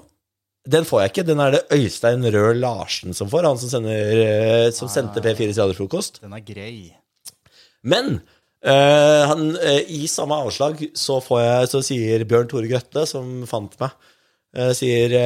[0.73, 1.25] Den får jeg ikke.
[1.27, 3.45] Den er det Øystein Røe Larsen som får.
[3.49, 6.21] Han som, sender, som sendte P4s radiofrokost.
[6.23, 6.77] Den er grei.
[7.83, 8.21] Men
[8.63, 13.43] eh, han, eh, i samme avslag så, får jeg, så sier Bjørn Tore Grøtte, som
[13.49, 14.09] fant meg,
[14.55, 15.17] eh, sier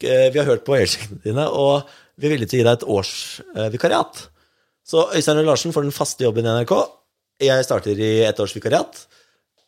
[0.00, 1.84] Vi har hørt på aircheckene dine, og
[2.18, 3.14] vi er villige til å gi deg et års
[3.54, 4.24] eh, vikariat.
[4.88, 6.74] Så Øystein Røe Larsen får den faste jobben i NRK.
[7.44, 9.04] Jeg starter i ett års vikariat.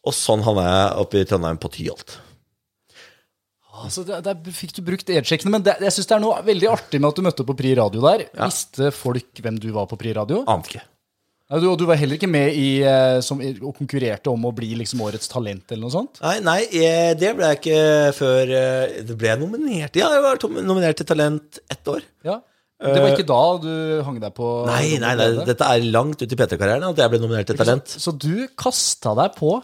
[0.08, 2.16] Og sånn havna jeg oppe i Trondheim på Tyholt.
[3.80, 6.68] Altså, der, der fikk du brukt edsjekkene, men det, jeg synes det er noe veldig
[6.68, 8.26] artig med at du møtte på Pri Radio der.
[8.36, 10.42] Visste folk hvem du var på Pri Radio?
[10.50, 10.86] Ante ikke.
[11.50, 14.68] Du, og du var heller ikke med i, eh, som, og konkurrerte om å bli
[14.78, 16.20] liksom årets talent eller noe sånt?
[16.22, 16.60] Nei, nei
[17.18, 17.80] det ble jeg ikke
[18.14, 22.06] før eh, Det ble jeg nominert Ja, jeg var nominert til Talent ett år.
[22.22, 22.38] Ja.
[22.80, 23.72] Det var ikke da du
[24.06, 27.20] hang deg på Nei, nei, nei, dette er langt ut i P3-karrieren at jeg ble
[27.20, 27.92] nominert til Talent.
[27.92, 29.58] Så du kasta deg på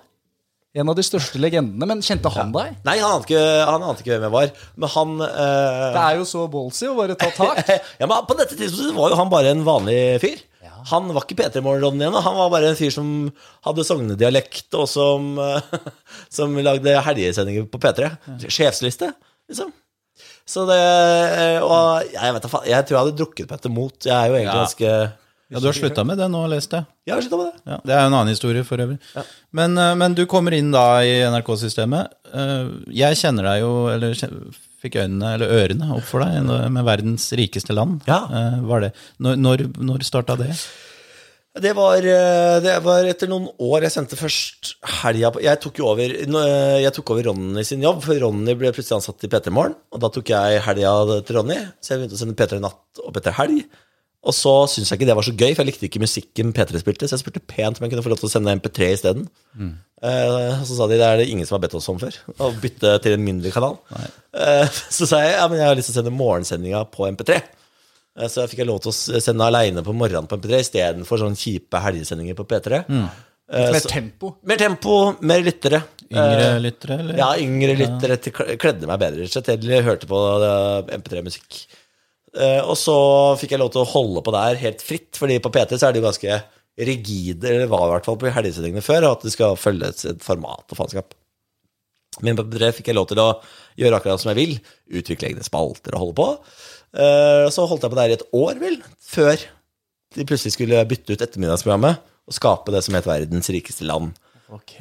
[0.76, 2.74] en av de største legendene, men kjente han deg?
[2.85, 4.50] Nei, han ante ikke, han ante ikke hvem jeg var.
[4.76, 5.87] Men han uh...
[5.94, 7.62] Det er jo så ballsy å bare ta tak.
[8.00, 10.44] ja, men På dette tidspunktet var jo han bare en vanlig fyr.
[10.87, 12.18] Han var ikke P3 Morgen-Ronny igjen.
[12.22, 13.09] Han var bare en fyr som
[13.66, 15.88] hadde sognedialekt, og som, uh,
[16.37, 18.12] som lagde helgesendinger på P3.
[18.44, 19.14] Sjefsliste,
[19.48, 19.72] liksom.
[20.46, 23.72] Så det eh, Og jeg vet da faen, jeg tror jeg hadde drukket meg til
[23.74, 23.96] mot.
[24.06, 24.61] Jeg er jo egentlig Ja.
[24.64, 24.92] ganske
[25.50, 26.87] Ja, du har slutta med det nå, leste jeg.
[27.06, 27.61] Jeg har slutta med det.
[27.70, 28.96] Ja, det er jo en annen historie for øvrig.
[29.54, 32.09] Men, eh, men du kommer inn da i NRK-systemet.
[32.35, 34.14] Eh, Jeg kjenner deg jo, eller
[34.82, 38.02] fikk øynene eller ørene opp for deg med verdens rikeste land.
[38.06, 38.26] Ja.
[38.62, 38.92] Var det.
[39.22, 40.50] Når, når, når starta det?
[41.62, 43.86] Det var, eh, det var etter noen år.
[43.86, 47.84] Jeg sendte først helga på Jeg tok jo over eh, Jeg tok over Ronny sin
[47.84, 49.76] jobb, for Ronny ble plutselig ansatt i P3 Morgen.
[49.92, 50.92] Og da tok jeg helga
[51.24, 53.66] til Ronny, så jeg begynte å sende P3 Natt og P3 Helg.
[54.26, 56.80] Og så syntes jeg ikke det var så gøy, for jeg likte ikke musikken P3
[56.82, 59.28] spilte, så jeg spurte pent om jeg kunne få lov til å sende MP3 isteden.
[60.02, 62.50] Eh, så sa de det er det ingen som har bedt oss om før, å
[62.60, 63.78] bytte til en mindre kanal.
[64.34, 64.66] Eh,
[64.98, 67.38] så sa jeg ja, men jeg har lyst til å sende morgensendinga på MP3.
[68.16, 71.20] Eh, Så jeg fikk jeg lov til å sende aleine på morgenen på MP3 istedenfor
[71.20, 72.83] sånne kjipe helgesendinger på P3.
[73.48, 74.37] Eh, mer så- tempo.
[74.42, 75.83] mer tempo, mer lyttere.
[76.11, 77.16] Yngre Eh, lyttere, eller?
[77.18, 79.85] ja, yngre lyttere til- kledde meg bedre, rett og slett.
[79.85, 81.66] Hørte på eh, MP3-musikk.
[82.37, 85.50] Eh, og så fikk jeg lov til å holde på der helt fritt, fordi på
[85.50, 86.42] P3 så er det jo ganske
[86.79, 90.64] rigide, eller var i hvert fall på helgesendingene før, at det skal følges et format
[90.70, 91.14] og faenskap.
[92.22, 93.40] Men på P3 fikk jeg lov til å
[93.79, 94.61] gjøre akkurat som jeg vil,
[95.02, 96.38] utvikle egne spalter og holde på.
[96.96, 99.37] Eh, så holdt jeg på der i et år, vel, før
[100.16, 104.14] de plutselig skulle bytte ut ettermiddagsprogrammet og skape det som het Verdens rikeste land.
[104.54, 104.76] Ok,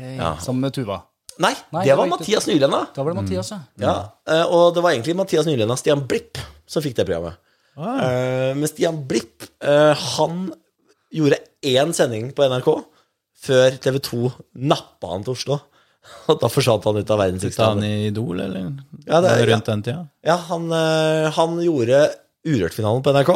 [0.46, 1.02] Sammen med Tuva.
[1.42, 2.80] Nei, Nei, det det var var ikke- Mathias Nylenda.
[2.96, 3.60] Da var det Mathias, ja.
[3.82, 3.96] Ja,
[4.28, 7.36] eh, og det var egentlig Mathias Nylenda og Stian Blipp som fikk det programmet.
[7.78, 10.54] Eh, Men Stian Blipp, eh, han
[11.14, 12.86] gjorde én sending på NRK
[13.44, 15.60] før TV 2 nappa han til Oslo.
[16.32, 18.72] Og da forsvant han ut av verdens Ta han i Idol, eller?
[19.06, 20.06] Ja, det rundt den tida?
[20.26, 22.08] Ja, han, eh, han gjorde
[22.46, 23.34] Urørt-finalen på NRK.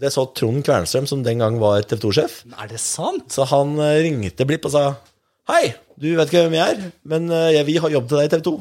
[0.00, 2.42] Det så Trond Kvernstrøm, som den gang var TV 2-sjef.
[2.54, 3.26] Er det sant?
[3.34, 4.84] Så han eh, ringte Blipp og sa
[5.50, 8.28] Hei, du vet ikke hvem jeg er, men eh, jeg, vi har jobb til deg
[8.28, 8.54] i TV 2.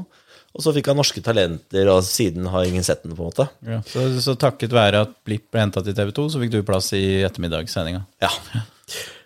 [0.58, 3.46] Og så fikk han Norske Talenter, og siden har ingen sett den, på en måte.
[3.62, 3.84] Ja.
[3.86, 6.90] Så, så takket være at Blipp ble henta til TV 2, så fikk du plass
[6.98, 8.02] i ettermiddagssendinga.
[8.26, 8.32] Ja.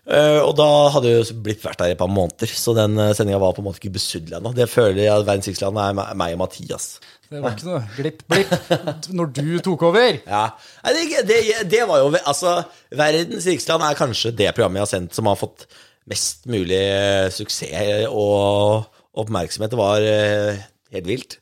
[0.03, 3.13] Eh, og da hadde jo blitt vært der i et par måneder, så den uh,
[3.15, 4.51] sendinga var på en måte ikke besudla ennå.
[4.57, 6.87] Det føler jeg at Verdens rikeste land er meg- og Mathias.
[7.31, 10.19] Det var ikke noe glipp, blipp når du tok over.
[10.27, 10.43] Ja,
[10.83, 11.39] Nei, det, det,
[11.71, 12.59] det var jo Altså,
[12.93, 15.65] Verdens rikeste land er kanskje det programmet jeg har sendt som har fått
[16.11, 18.89] mest mulig eh, suksess og
[19.23, 19.71] oppmerksomhet.
[19.71, 20.59] Det var eh,
[20.93, 21.37] helt vilt.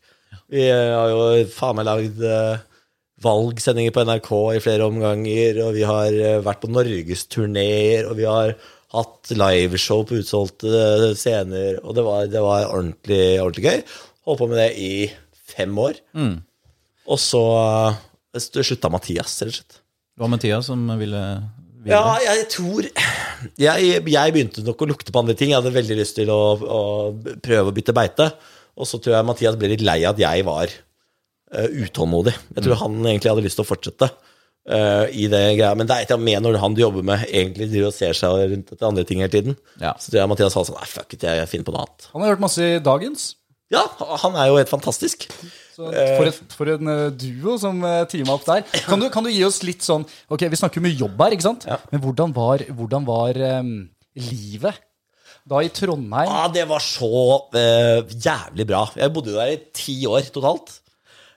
[0.54, 2.62] Vi eh, har jo faen meg lagd eh,
[3.21, 8.27] valgsendinger på NRK i flere omganger, og vi har eh, vært på norgesturneer, og vi
[8.29, 8.55] har
[8.91, 13.84] hatt liveshow på utsolgte eh, scener, og det var, det var ordentlig, ordentlig gøy.
[14.27, 14.93] Holdt på med det i
[15.55, 16.01] fem år.
[17.12, 17.45] Og så
[18.38, 19.81] eh, slutta Mathias, rett og slett.
[20.12, 21.25] Det var Mathias som ville
[21.81, 21.97] ville.
[21.97, 22.88] Ja, jeg tror
[23.57, 25.51] jeg, jeg begynte nok å lukte på andre ting.
[25.51, 26.81] Jeg hadde veldig lyst til å, å
[27.41, 28.29] prøve å bytte beite.
[28.77, 30.73] Og så tror jeg Mathias ble litt lei av at jeg var
[31.51, 32.33] utålmodig.
[32.55, 34.11] Jeg tror han egentlig hadde lyst til å fortsette
[34.61, 35.73] Uh, i det greia.
[35.73, 37.95] Men det er et eller annet med når han du jobber med, egentlig driver og
[37.95, 39.55] ser seg rundt etter andre ting hele tiden.
[39.81, 39.95] Ja.
[39.97, 42.05] Så tror jeg Mathias sånn Nei, fuck it, jeg finner på noe annet.
[42.11, 43.23] Han har hørt masse i Dagens.
[43.73, 43.81] Ja,
[44.21, 45.25] han er jo helt fantastisk.
[45.73, 48.61] Så for, et, for en eh, duo som teama opp der.
[48.85, 51.37] Kan du, kan du gi oss litt sånn Ok, vi snakker jo mye jobb her,
[51.37, 51.65] ikke sant?
[51.89, 53.73] Men hvordan var, hvordan var um,
[54.19, 54.83] livet
[55.47, 56.29] da i Trondheim?
[56.29, 57.09] Ja, det var så
[57.55, 58.85] uh, jævlig bra.
[58.93, 60.80] Jeg bodde jo der i ti år totalt.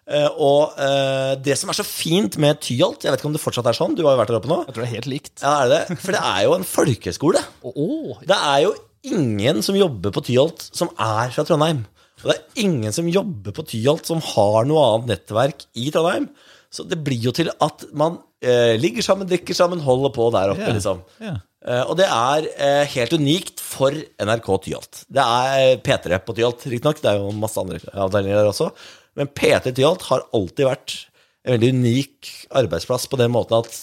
[0.05, 3.41] Eh, og eh, det som er så fint med Tyholt Jeg vet ikke om det
[3.41, 4.59] fortsatt er sånn, du har jo vært der oppe nå.
[4.67, 5.33] Jeg tror det er helt likt.
[5.41, 5.99] Ja, er det?
[6.03, 7.41] For det er jo en folkehøyskole.
[7.73, 11.85] Oh, Det er jo ingen som jobber på Tyholt som er fra Trondheim.
[12.25, 16.29] Og det er ingen som jobber på Tyholt som har noe annet nettverk i Trondheim.
[16.75, 20.55] Så det blir jo til at man eh, ligger sammen, drikker sammen, holder på der
[20.55, 21.05] oppe, yeah, liksom.
[21.23, 21.37] Yeah.
[21.65, 25.05] Eh, og det er eh, helt unikt for NRK Tyholt.
[25.07, 27.01] Det er P3 på Tyholt, riktignok.
[27.01, 28.73] Det er jo masse andre avdelinger der også.
[29.19, 30.97] Men P3 Tyholt har alltid vært
[31.45, 33.75] en veldig unik arbeidsplass på den måten at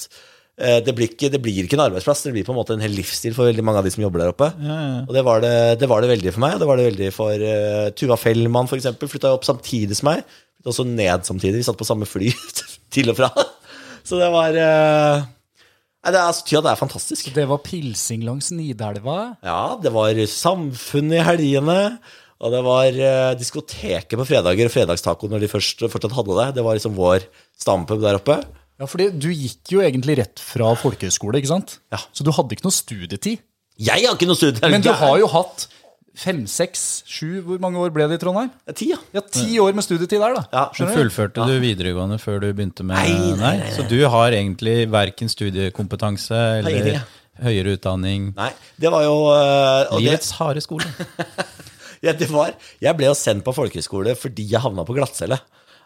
[0.57, 2.83] eh, det blir, ikke, det blir ikke en arbeidsplass, det blir på en måte en
[2.83, 4.49] hel livsstil for veldig mange av de som jobber der oppe.
[5.05, 7.11] Og det var det, det var det veldig for meg, og det var det veldig
[7.15, 9.11] for uh, Tuva Fellmann, eksempel.
[9.11, 10.25] Flytta opp samtidig som meg.
[10.57, 11.61] Flytta også ned samtidig.
[11.61, 12.33] Vi satt på samme fly
[12.95, 13.29] til og fra.
[14.01, 15.29] Så det var uh,
[16.01, 17.27] Nei, det er, altså, det er fantastisk.
[17.35, 19.35] Det var pilsing langs Nidelva.
[19.45, 21.77] Ja, det var samfunnet i helgene.
[22.41, 26.47] Og det var eh, diskoteket på fredager og fredagstaco når de først fortsatt hadde det.
[26.57, 27.27] Det var liksom vår
[27.61, 28.39] stampub der oppe.
[28.81, 31.77] Ja, fordi du gikk jo egentlig rett fra folkehøyskole, ikke sant?
[31.93, 31.99] Ja.
[32.17, 33.43] Så du hadde ikke noe studietid.
[33.81, 34.65] Jeg har ikke noe studietid.
[34.73, 35.67] Men du har jo hatt
[36.17, 38.49] fem, seks, sju Hvor mange år ble det i Trondheim?
[38.75, 38.99] Ti, ja.
[39.15, 40.43] Ja, ti år med studietid der, da.
[40.51, 43.71] Ja, du fullførte du videregående før du begynte med Nei, nei, nei, nei.
[43.77, 47.05] Så du har egentlig verken studiekompetanse eller ja.
[47.45, 48.31] høyere utdanning.
[48.37, 48.51] Nei,
[48.81, 50.89] det var jo uh, og det, Livets harde skole.
[52.05, 55.39] ja, det var, Jeg ble jo sendt på folkehøyskole fordi jeg havna på glattcelle.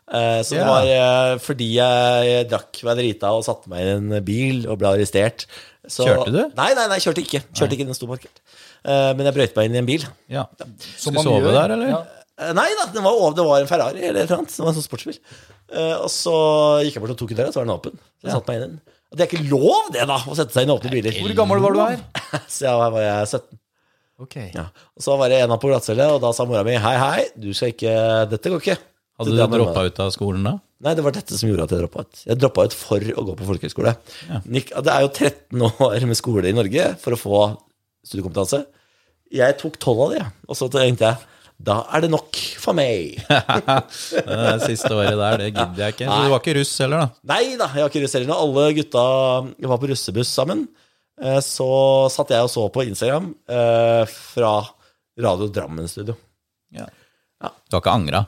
[0.06, 4.20] Eh, så det var eh, fordi jeg drakk meg drita og satte meg i en
[4.26, 5.48] bil og ble arrestert.
[5.86, 6.42] Så, Kjørte du?
[6.58, 7.42] Nei, nei, nei, kjørte ikke.
[7.54, 8.42] Kjørte ikke, den sto markert.
[8.86, 10.06] Eh, men jeg brøyt meg inn i en bil.
[10.32, 10.46] Ja.
[10.94, 11.58] Skulle sove gjør.
[11.58, 11.92] der, eller?
[11.94, 12.04] Ja.
[12.52, 14.52] Nei da, det var det var en Ferrari eller noe annet.
[14.52, 15.20] Det var en sånn sportsbil.
[15.72, 16.36] Eh, og så
[16.86, 18.02] gikk jeg bort og tok døra, så var den åpen.
[18.20, 18.82] Så jeg satte meg inn i den.
[19.16, 21.18] Det er ikke lov, det, da, å sette seg inn i åpne biler.
[21.24, 22.02] Hvor gammel var du her?
[22.52, 23.62] Så jeg var, var jeg 17.
[24.22, 24.36] Ok.
[24.56, 24.70] Ja.
[24.96, 27.26] Og så var det en av på glattcelle, og da sa mora mi hei, hei,
[27.36, 27.96] du skal ikke
[28.32, 28.78] Dette går ikke.
[29.20, 30.56] Hadde du droppa ut av skolen da?
[30.86, 32.24] Nei, det var dette som gjorde at jeg droppa ut.
[32.28, 33.94] Jeg droppa ut for å gå på folkehøyskole.
[34.30, 34.42] Ja.
[34.44, 37.40] Det er jo 13 år med skole i Norge for å få
[38.06, 38.66] studiekompetanse.
[39.36, 43.16] Jeg tok 12 av de, og så tenkte jeg da er det nok for meg.
[44.28, 46.08] Det siste året der, det gidder jeg ikke.
[46.10, 47.22] Så du var ikke russ heller, da?
[47.32, 48.34] Nei da, jeg var ikke russ heller.
[48.36, 49.04] Alle gutta
[49.72, 50.66] var på russebuss sammen,
[51.46, 51.70] så
[52.12, 54.54] satt jeg og så på Instagram eh, fra
[55.22, 56.16] Radio Drammen-studio.
[56.76, 56.88] Ja.
[57.42, 57.52] Ja.
[57.70, 58.26] Du har ikke angra?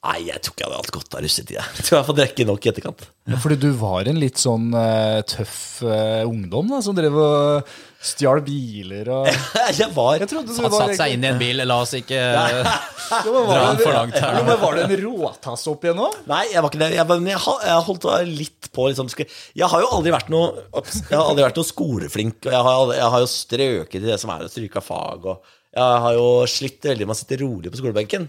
[0.00, 1.56] Nei, jeg tror ikke jeg hadde hatt godt av russetid.
[1.58, 3.02] Jeg tror jeg får drikke nok i etterkant.
[3.28, 7.74] Ja, fordi du var en litt sånn uh, tøff uh, ungdom da, som drev og
[8.00, 9.26] stjal biler og
[9.80, 11.60] Jeg var Jeg trodde du Satt, var satt seg inn i en bil.
[11.68, 12.64] La oss ikke Ja,
[13.26, 16.14] dra den for langt her ja, men var det en råtass opp igjennom?
[16.30, 16.90] Nei, jeg var ikke det.
[16.94, 21.16] Jeg, men jeg, jeg holdt litt på liksom, Jeg har jo aldri vært noe Jeg
[21.16, 24.20] har aldri vært noe skoleflink, og jeg har, aldri, jeg har jo strøket i det
[24.22, 27.38] som er å stryke av fag, og jeg har jo slitt veldig med å sitte
[27.42, 28.24] rolig på skolebenken.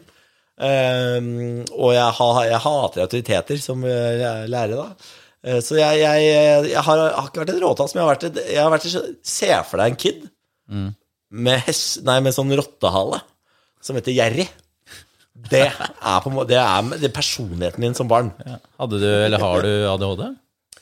[0.61, 5.20] Um, og jeg, har, jeg hater autoriteter som lærer, da.
[5.41, 6.25] Eh, så jeg, jeg,
[6.69, 8.87] jeg, har, jeg har ikke vært en råtass, men jeg har vært et, har vært
[8.89, 10.25] et Se for deg en kid
[11.31, 13.21] med, hes, nei, med sånn rottehale
[13.81, 14.45] som heter Jerry.
[15.51, 18.29] Det er, på, det er det er personligheten min som barn.
[18.77, 20.27] Hadde du, eller har du ADHD?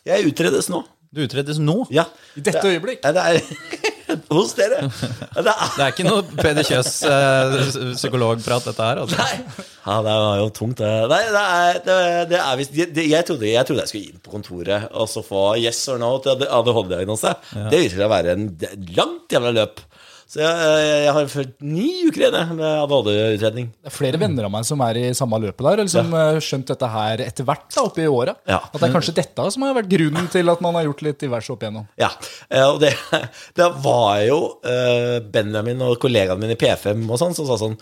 [0.09, 0.83] Jeg utredes nå.
[1.15, 1.77] Du utredes nå.
[1.93, 2.05] Ja.
[2.37, 3.01] I dette øyeblikk?
[3.05, 3.87] Ja, det er
[4.35, 4.81] hos dere.
[4.89, 7.57] Det er, Det er ikke noe Peder Kjøs eh,
[7.95, 9.01] psykologprat, dette her.
[9.03, 9.17] Altså.
[9.19, 10.91] ja, det var jo tungt, det.
[11.11, 11.99] Nei, det er, det,
[12.33, 15.43] det er visst jeg, trodde, jeg trodde jeg skulle inn på kontoret og så få
[15.61, 17.35] yes or no til ADHD-diagnose.
[17.71, 18.49] Det viser seg å være en
[18.97, 19.83] langt jævla løp.
[20.29, 23.69] Så jeg, jeg har følt ni uker igjen med ADHD-utredning.
[23.73, 26.37] Det er flere venner av meg som er i samme løpet der, eller som har
[26.45, 28.35] skjønt dette her etter hvert da, oppe i åra.
[28.45, 28.59] Ja.
[28.67, 31.23] At det er kanskje dette som har vært grunnen til at man har gjort litt
[31.23, 31.87] diverse opp igjennom.
[31.97, 32.11] Ja,
[32.45, 32.91] eh, og det,
[33.57, 34.37] det var jo
[34.69, 37.79] eh, Benjamin og kollegaene mine i P5 og sånn som sa sånn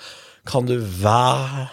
[0.47, 1.65] Kan du være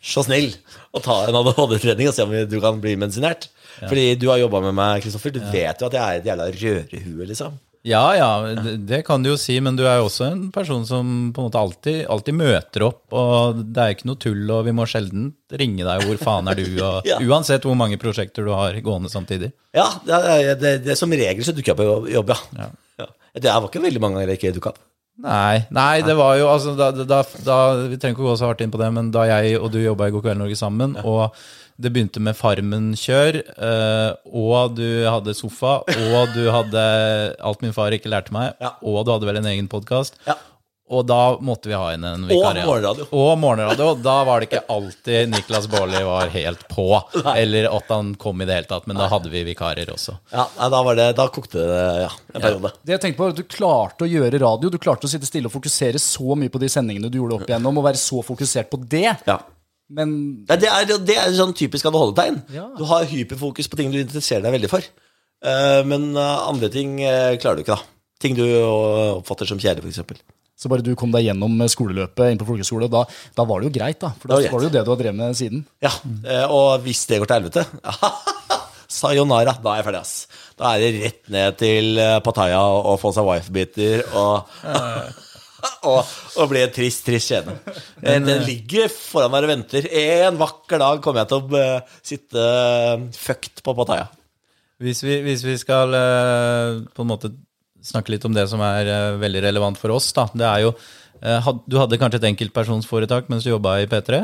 [0.00, 0.54] så snill
[0.96, 3.50] å ta en ADHD-utredning og se om du kan bli medisinert?
[3.82, 5.36] Fordi du har jobba med meg, Kristoffer.
[5.36, 7.60] Du vet jo at jeg er et jævla rørehue, liksom.
[7.82, 8.28] Ja, ja,
[8.78, 11.48] det, kan du jo si, men du er jo også en person som på en
[11.48, 15.32] måte alltid, alltid møter opp, og det er ikke noe tull, og vi må sjelden
[15.50, 17.18] ringe deg 'hvor faen er du', og Ja.
[17.18, 19.50] uansett hvor mange prosjekter du har gående samtidig.
[19.74, 22.70] Ja, det, er- det, det, som regel så dukker jeg på jobb, ja.
[23.02, 23.06] ja.
[23.34, 24.78] Det var ikke veldig mange ganger jeg ikke dukka opp.
[25.22, 27.56] Nei, nei, det var jo altså da, da, da,
[27.90, 29.78] Vi trenger ikke å gå så hardt inn på det, men da jeg og du
[29.82, 31.34] jobba i God kveld Norge sammen, og
[31.80, 36.86] det begynte med Farmen-kjør, eh, og du hadde sofa, og du hadde
[37.42, 38.74] Alt min far ikke lærte meg, Ja.
[38.82, 40.14] og du hadde vel en egen podkast.
[40.26, 40.36] Ja.
[40.92, 42.58] Og da måtte vi ha inn en vikar.
[42.58, 43.04] Og morgenradio.
[43.16, 43.94] Og morgenradio.
[44.04, 46.84] Da var det ikke alltid Niklas Baarli var helt på,
[47.32, 50.18] eller at han kom i det hele tatt, men da hadde vi vikarer også.
[50.34, 52.74] Ja, da, var det, da kokte det ja, en periode.
[52.84, 55.48] Det jeg tenkte på at Du klarte å gjøre radio, du klarte å sitte stille
[55.48, 58.68] og fokusere så mye på de sendingene du gjorde opp igjennom, og være så fokusert
[58.74, 59.16] på det.
[59.24, 59.38] Ja.
[59.92, 60.12] Men
[60.48, 62.42] Nei, det, er, det er sånn typisk ADHD-tegn.
[62.54, 62.68] Ja.
[62.78, 64.86] Du har hyperfokus på ting du interesserer deg veldig for.
[65.42, 67.90] Uh, men eh, andre ting uh, klarer du ikke, da.
[68.22, 70.20] Ting du oppfatter som kjære, f.eks.
[70.54, 73.00] så bare du kom deg gjennom skoleløpet inn på folkeskole, da,
[73.34, 74.12] da var det jo greit, da.
[74.14, 75.64] For da var var det jo det du har drevet med siden.
[75.82, 75.90] Ja,
[76.46, 77.66] og hvis det går til helvete
[79.00, 80.46] Sayonara, da er jeg ferdig, ass.
[80.60, 84.54] Da er det rett ned til Pattaya og få seg wife-biter og,
[85.90, 86.00] og,
[86.40, 87.54] og bli en trist, trist skjebne.
[88.02, 89.86] Eh, Den ligger foran meg og venter.
[90.02, 94.08] En vakker dag kommer jeg til å eh, sitte eh, fucked på Pattaya.
[94.82, 97.30] Hvis vi, hvis vi skal eh, på en måte
[97.82, 100.28] snakke litt om det som er eh, veldig relevant for oss, da.
[100.34, 100.72] Det er jo
[101.22, 104.22] eh, Du hadde kanskje et enkeltpersonsforetak mens du jobba i P3?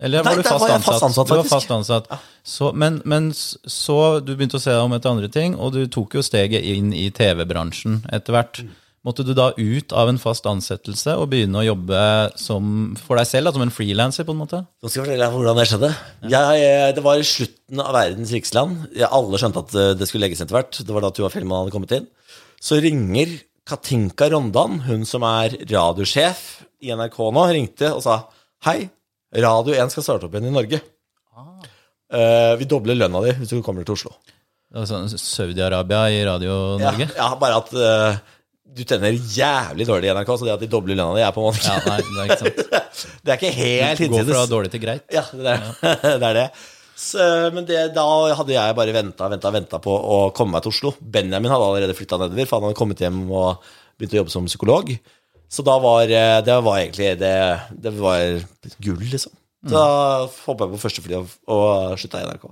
[0.00, 0.86] Eller Nei, var du fast var ansatt?
[0.88, 2.06] fast ansatt, du var fast ansatt.
[2.46, 5.82] Så, men, men så du begynte å se deg om etter andre ting, og du
[5.92, 8.62] tok jo steget inn i TV-bransjen etter hvert.
[8.64, 8.78] Mm.
[9.06, 12.00] Måtte du da ut av en fast ansettelse og begynne å jobbe
[12.36, 12.64] som,
[13.00, 14.60] for deg selv, da, som en frilanser, på en måte?
[14.60, 15.90] Nå skal jeg fortelle deg hvordan det skjedde.
[16.34, 18.82] Jeg, jeg, det var i slutten av verdens riksland.
[18.92, 20.82] Jeg, alle skjønte at eh, det skulle legges etter hvert.
[20.84, 22.10] Det var da Tuva Fellmann hadde kommet inn.
[22.60, 23.32] Så ringer
[23.70, 26.42] Katinka Rondan, hun som er radiosjef
[26.84, 28.22] i NRK nå, ringte og sa
[28.66, 28.82] Hei,
[29.40, 30.82] Radio 1 skal starte opp igjen i Norge.
[32.10, 34.12] Eh, vi dobler lønna di hvis du kommer til Oslo.
[34.74, 37.08] Altså, Saudi-Arabia i Radio-Norge?
[37.14, 38.20] Ja, ja, bare at eh,
[38.76, 41.42] du tjener jævlig dårlig i NRK, så det at de dobler lønna di, er på
[41.42, 42.60] en måte Ja, nei, det er ikke sant.
[43.24, 45.04] Det er ikke helt Gå fra dårlig til greit.
[45.14, 45.64] Ja, det er
[46.20, 46.28] det.
[46.30, 46.46] er det.
[47.00, 48.04] Så, men det, da
[48.36, 50.92] hadde jeg bare venta venta, venta på å komme meg til Oslo.
[51.00, 54.48] Benjamin hadde allerede flytta nedover, for han hadde kommet hjem og begynt å jobbe som
[54.50, 54.92] psykolog.
[55.50, 57.34] Så da var eh, det var egentlig det,
[57.86, 58.42] det var
[58.84, 59.32] gull, liksom.
[59.64, 59.86] Så da
[60.46, 62.46] hoppa jeg på første fly og, og slutta i NRK.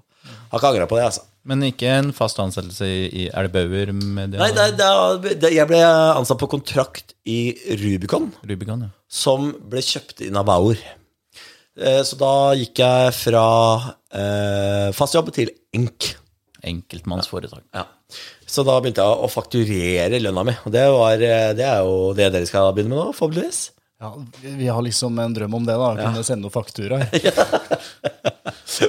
[0.52, 1.22] Har ikke angra på det, altså.
[1.48, 3.88] Men ikke en fast ansettelse i, Elbauer?
[3.88, 4.40] Er det Bauer Media?
[4.42, 8.28] Nei, det, det, det, jeg ble ansatt på kontrakt i Rubicon.
[8.44, 8.90] Rubicon, ja.
[9.08, 10.80] som ble kjøpt inn av Bauer.
[11.78, 13.46] Eh, Så da gikk jeg fra
[14.12, 16.11] eh, fast jobb til enk.
[16.68, 17.64] Enkeltmannsforetak.
[17.72, 17.87] Ja.
[18.48, 20.56] Så da begynte jeg å fakturere lønna mi.
[20.66, 23.64] Og det, var, eh, det er jo det dere skal begynne med nå, forhåpentligvis.
[23.98, 24.12] Ja,
[24.44, 25.94] vi har liksom en drøm om det, da.
[25.94, 27.08] Å kunne sende noen fakturaer.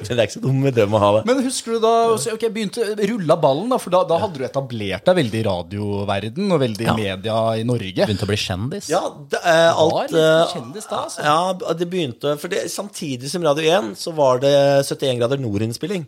[0.10, 1.22] Det er ikke så dum drøm å ha det.
[1.30, 3.78] Men husker du da Ok, ok, begynte rulla ballen, da?
[3.82, 7.65] For da, da hadde du etablert deg veldig i radioverden og veldig i media i
[7.67, 8.08] Norge.
[8.10, 8.89] Begynte å bli kjendis?
[8.91, 11.24] Ja, det, eh, alt Var eh, kjendis da, altså.
[11.30, 14.54] Ja, det begynte For det, samtidig som Radio 1 så var det
[14.89, 16.08] 71 grader nord-innspilling.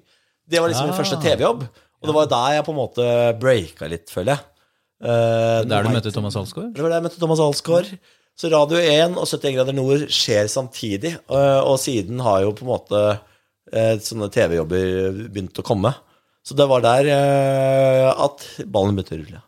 [0.49, 1.01] Det var liksom min Ah.
[1.03, 1.67] første TV-jobb.
[2.01, 3.05] Og det var der jeg på en måte
[3.39, 4.47] breaka litt, føler jeg.
[5.01, 6.73] Uh, Der du møtte Thomas Alsgaard?
[6.73, 7.91] Det var der jeg møtte Thomas Alsgaard.
[8.37, 11.11] Så Radio 1 og 71 grader nord skjer samtidig.
[11.29, 13.01] øh, Og siden har jo på en måte
[14.03, 15.93] sånne TV-jobber begynte å komme.
[16.43, 19.41] Så det var der øh, at ballen begynte å rulle.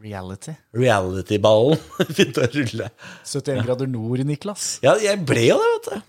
[0.00, 0.54] Reality.
[0.72, 1.80] Reality-ballen
[2.14, 2.86] begynte å rulle.
[3.28, 4.78] 71 grader nord, Niklas.
[4.84, 6.06] Ja, jeg ble jo det, vet du.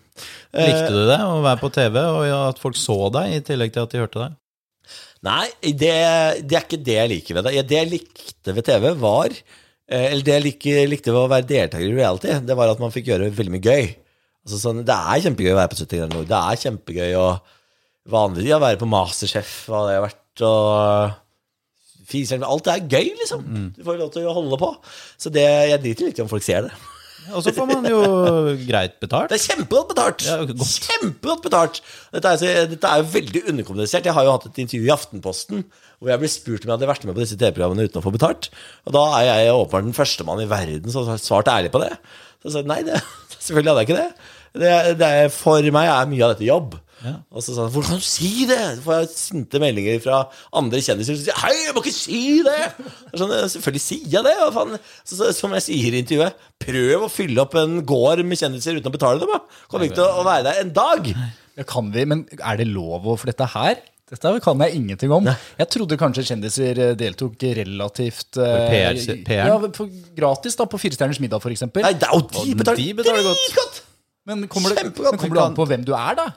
[0.52, 3.86] Likte du det, å være på TV, og at folk så deg, i tillegg til
[3.86, 4.38] at de hørte deg?
[5.28, 5.91] Nei, det,
[6.50, 7.65] det er ikke det jeg liker ved det.
[7.69, 11.86] Det jeg likte ved TV, var eh, Eller det jeg likte ved å være deltaker
[11.86, 13.91] i reality, det var at man fikk gjøre veldig mye gøy.
[14.45, 16.30] Altså sånn, Det er kjempegøy å være på 70 grader nord.
[16.32, 17.25] Det er kjempegøy å
[18.12, 21.19] vanlig å være på Masterchef, hva det har vært, og
[22.12, 23.43] Fiseren Alt er gøy, liksom.
[23.77, 24.71] Du får lov til å holde på.
[25.21, 26.71] Så det, jeg driter litt i om folk ser det.
[27.38, 27.99] Og så får man jo
[28.69, 29.30] greit betalt.
[29.32, 30.25] Det er kjempegodt betalt!
[30.25, 30.39] Ja.
[30.41, 31.77] Kjempegodt betalt!
[32.12, 34.10] Dette er, så- dette er jo veldig underkommunisert.
[34.10, 35.62] Jeg har jo hatt et intervju i Aftenposten
[36.01, 38.12] hvor jeg ble spurt om jeg hadde vært med på disse TV-programmene uten å få
[38.17, 38.49] betalt.
[38.89, 41.84] Og da er jeg åpenbart den første mann i verden som har svart ærlig på
[41.86, 41.91] det.
[42.45, 43.01] Så jeg nei, det,
[43.45, 44.30] selvfølgelig hadde jeg ikke det.
[44.62, 46.80] det, det for meg er mye av dette jobb.
[47.34, 50.30] Og så sa han 'Hvordan kan du si det?' Så får jeg sinte meldinger fra
[50.54, 52.73] andre kjendiser som sier 'Hei, jeg må ikke si det!'
[53.17, 54.36] Sånn, selvfølgelig sier jeg det.
[55.06, 58.77] Så, så, som jeg sier i intervjuet, prøv å fylle opp en gård med kjendiser
[58.77, 59.34] uten å betale dem.
[59.34, 59.41] da.
[59.67, 61.08] Kommer ikke til å være der en dag.
[61.58, 65.12] Ja, kan vi, men er det lov å For dette her dette kan jeg ingenting
[65.15, 65.26] om.
[65.60, 68.93] Jeg trodde kanskje kjendiser eh, deltok relativt eh,
[69.24, 69.47] PR?
[69.47, 71.63] Ja, for gratis da, på Firestjerners middag, f.eks.
[71.71, 73.82] Nei, det er jo de betaler, de betaler godt.
[74.28, 76.28] Men kommer det, men kommer det an på hvem du er, da?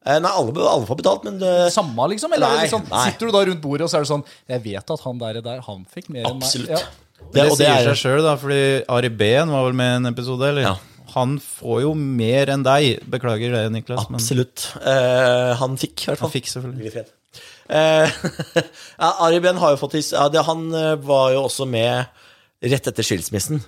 [0.00, 1.52] Eh, Nei, alle, alle får betalt, men det...
[1.74, 2.32] Samme, liksom?
[2.36, 3.04] Eller er Nei, liksom, nei.
[3.10, 5.40] sitter du da rundt bordet og så er det sånn Jeg vet at han der,
[5.44, 6.70] der han fikk mer absolutt.
[6.72, 6.86] enn meg.
[6.86, 7.26] Ja.
[7.30, 8.60] Det, og det sier er- seg sjøl, da, fordi
[8.96, 10.64] Ari Behn var vel med i en episode, eller?
[10.70, 10.76] Ja.
[11.10, 13.00] Han får jo mer enn deg.
[13.12, 14.04] Beklager det, Niklas.
[14.08, 14.68] Men Absolutt.
[14.78, 16.28] Eh, han fikk, i hvert fall.
[16.30, 17.04] han fikk selvfølgelig.
[19.26, 22.08] Ari Behn har jo fått his, ja, det, Han eh, var jo også med
[22.60, 23.62] rett etter skilsmissen.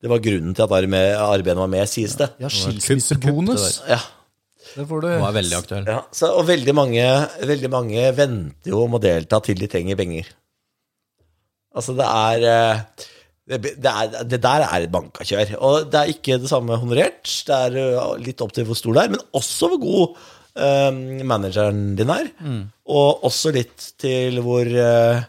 [0.00, 2.32] Det var grunnen til at Ari, Ari Behn var med, sies det.
[2.42, 3.82] Ja, skilsmissebonus.
[3.88, 4.00] Ja.
[4.70, 5.08] Det får du.
[5.22, 5.88] Var veldig aktuell.
[5.88, 7.06] Ja, så, og veldig mange,
[7.48, 10.28] veldig mange venter jo om å delta til de trenger penger.
[11.76, 13.08] Altså, det er eh,
[13.50, 15.56] det, er, det der er et bankakjør.
[15.58, 17.24] Og det er ikke det samme honorert.
[17.46, 20.90] Det er eh, litt opp til hvor stor det er, men også hvor god eh,
[21.26, 22.32] manageren din er.
[22.90, 25.20] Og også litt til hvor uh,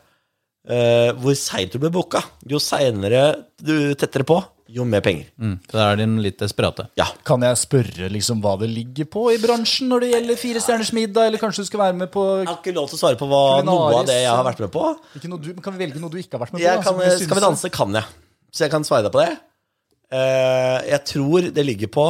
[1.22, 2.22] Hvor seint du blir booka.
[2.50, 3.24] Jo seinere
[3.62, 4.38] du tettere på,
[4.72, 5.28] jo mer penger.
[5.42, 5.56] Mm.
[5.68, 6.86] Så da er de litt desperate.
[7.00, 7.08] Ja.
[7.28, 10.94] Kan jeg spørre liksom hva det ligger på i bransjen når det gjelder Fire stjerners
[10.96, 13.20] middag, eller kanskje du skal være med på Jeg har ikke lov til å svare
[13.20, 14.86] på hva, noe av det jeg har vært med på.
[15.20, 16.66] ikke noe du, Kan vi velge noe du ikke har vært med på?
[16.66, 18.20] Jeg da, kan, skal vi danse kan jeg.
[18.52, 19.32] Så jeg kan svare deg på det.
[20.12, 22.06] Eh, jeg tror det ligger på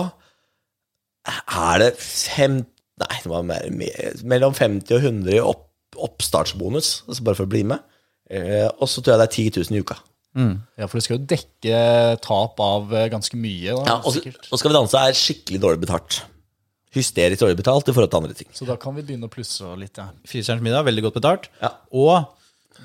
[1.30, 2.62] Er det fem
[3.02, 5.68] Nei, det var mer, mer, mellom 50 og 100 i opp,
[6.08, 7.82] oppstartsbonus, altså bare for å bli med.
[8.32, 9.98] Eh, og så tror jeg det er 10 000 i uka.
[10.80, 11.80] Ja, for det skal jo dekke
[12.24, 13.74] tap av eh, ganske mye.
[13.76, 14.46] Da, Ja, og, sikkert.
[14.48, 16.22] og Skal vi danse er skikkelig dårlig betalt.
[16.96, 18.48] hysterisk dårlig betalt i forhold til andre ting.
[18.56, 20.10] Så da kan vi begynne å plusse litt, ja.
[20.28, 21.50] Firestjerners middag, veldig godt betalt.
[21.62, 21.70] Ja.
[21.92, 22.26] Og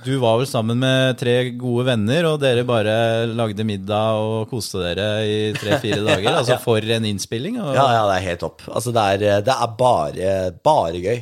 [0.06, 2.96] du var vel sammen med tre gode venner, og dere bare
[3.28, 6.30] lagde middag og koste dere i tre-fire dager.
[6.38, 7.58] Altså for en innspilling.
[7.62, 8.62] Og, Ja, ja, det er helt topp.
[8.70, 10.30] Altså, det er, det er bare,
[10.64, 11.18] bare gøy.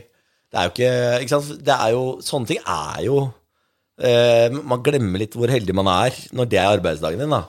[0.55, 0.93] Det er jo ikke,
[1.25, 1.65] ikke sant?
[1.67, 3.17] Det er jo, sånne ting er jo
[3.99, 7.41] eh, Man glemmer litt hvor heldig man er når det er arbeidsdagen din, da.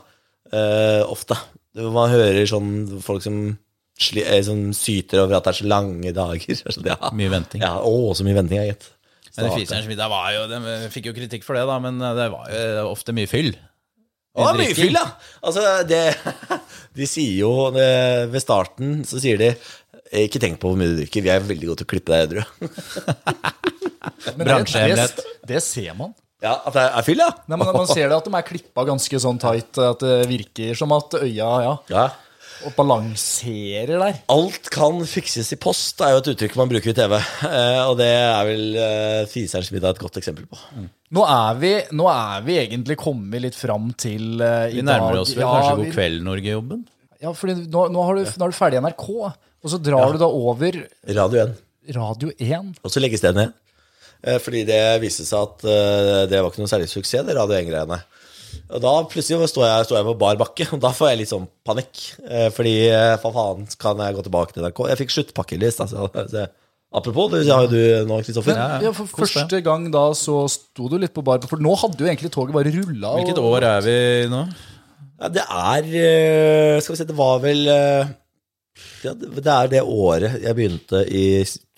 [0.49, 1.37] Eh, ofte.
[1.77, 2.71] Man hører sånn
[3.05, 3.37] folk som,
[4.09, 6.65] eh, som syter over at det er så lange dager.
[6.89, 6.97] Ja.
[7.13, 7.61] Mye venting.
[7.61, 8.89] Ja, å, så mye venting, jeg, gitt.
[9.37, 10.59] Men Firestjerners middag var jo De
[10.93, 13.51] fikk jo kritikk for det, da, men det var jo ofte mye fyll.
[14.35, 15.05] Å, mye fyll, ja!
[15.47, 16.01] Altså, det,
[16.99, 19.53] de sier jo Ved starten så sier de
[20.15, 22.27] ikke tenk på hvor mye du drikker, vi er veldig gode til å klippe deg
[22.27, 22.43] edru.
[24.37, 25.17] Men det, Bransjehemmelighet.
[25.17, 26.13] det, det ser man.
[26.43, 27.31] Ja, at det er fyll, ja?
[27.49, 30.77] Nei, men Man ser det at de er klippa ganske sånn tight, at det virker
[30.77, 32.05] som at øya ja, ja.
[32.65, 34.17] Og balanserer der.
[34.33, 37.15] Alt kan fikses i post, er jo et uttrykk man bruker i TV.
[37.45, 40.59] Eh, og det er vel eh, Fiserens middag et godt eksempel på.
[41.15, 45.13] Nå er vi, nå er vi egentlig kommet litt fram til eh, i Vi nærmer
[45.19, 45.21] dag.
[45.25, 46.85] oss vel Ja, kanskje vi- God kveld, Norge-jobben.
[47.23, 49.05] Ja, for nå, nå, har du, nå er du ferdig i NRK,
[49.65, 50.81] og så drar du da over
[51.15, 51.53] Radio 1.
[51.95, 52.73] Radio 1.
[52.83, 53.53] Og så legges det ned.
[54.25, 57.55] Eh, fordi det viste seg at eh, det var ikke noe særlig suksess, det Radio
[57.61, 58.01] 1-greiene.
[58.69, 61.31] Og da plutselig står jeg, står jeg på bar bakke, og da får jeg litt
[61.31, 62.03] sånn panikk.
[62.27, 64.81] Eh, fordi eh, hva faen, kan jeg gå tilbake til NRK?
[64.91, 65.83] Jeg fikk sluttpakkelist.
[65.85, 66.45] Altså, så,
[66.95, 68.59] apropos, det har jo du nå, Kristoffer.
[68.83, 72.09] Ja, for Første gang da så sto du litt på bar, for nå hadde jo
[72.11, 73.15] egentlig toget bare rulla.
[73.19, 73.97] Hvilket år er vi
[74.33, 74.45] nå?
[75.15, 79.83] Ja, det er eh, Skal vi se, det var vel ja, Det det er det
[79.87, 81.27] året jeg begynte i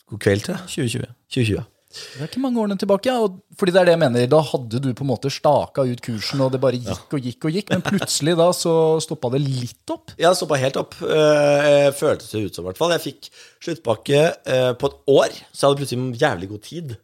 [0.07, 0.71] God kveld, tror jeg.
[0.73, 1.11] 2020.
[1.35, 1.65] 2020.
[1.97, 3.09] Det er ikke mange årene tilbake.
[3.09, 4.27] Ja, og fordi det er det jeg mener.
[4.31, 7.47] Da hadde du på en måte staka ut kursen, og det bare gikk og gikk
[7.49, 7.73] og gikk.
[7.73, 8.73] Men plutselig da så
[9.03, 10.13] stoppa det litt opp.
[10.19, 10.95] Ja, det stoppa helt opp.
[11.01, 12.95] Uh, føltes det ut som, i hvert fall.
[12.95, 13.29] Jeg fikk
[13.67, 16.95] sluttpakke uh, på et år, så jeg hadde plutselig jævlig god tid.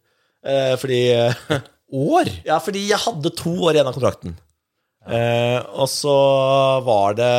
[0.43, 1.01] Uh, fordi
[1.93, 2.29] År?
[2.47, 4.31] Ja, fordi jeg hadde to år igjen av kontrakten.
[5.77, 6.13] Og så
[6.87, 7.33] var det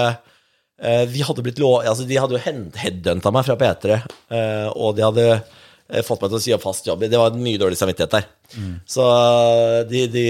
[1.10, 1.80] Vi hadde blitt lov...
[1.80, 3.96] Altså, de hadde jo head- headhunta meg fra P3,
[4.36, 5.26] eh, og de hadde
[6.06, 7.04] fått meg til å si opp fast jobb.
[7.10, 8.28] Det var mye dårlig samvittighet der.
[8.88, 9.04] Så
[9.90, 10.26] de, de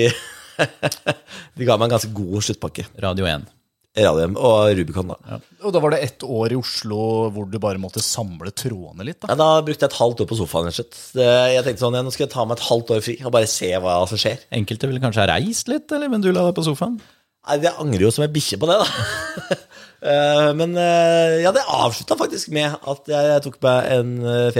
[1.59, 2.87] De ga meg en ganske god sluttpakke.
[3.03, 3.47] Radio 1.
[3.95, 5.37] Radio 1 og Rubicon, da.
[5.63, 6.99] Og da var det ett år i Oslo
[7.35, 9.21] hvor du bare måtte samle trådene litt.
[9.23, 9.31] da.
[9.31, 10.71] Ja, da brukte jeg et halvt år på sofaen.
[11.15, 13.35] Det, jeg tenkte sånn, ja, Nå skal jeg ta meg et halvt år fri og
[13.37, 14.43] bare se hva som skjer.
[14.59, 16.99] Enkelte ville kanskje ha reist litt, eller, men du la deg på sofaen?
[17.45, 19.59] Nei, Jeg angrer jo som en bikkje på det, da.
[20.05, 24.51] Eh, Men eh, ja, det avslutta faktisk med at jeg tok meg en eh,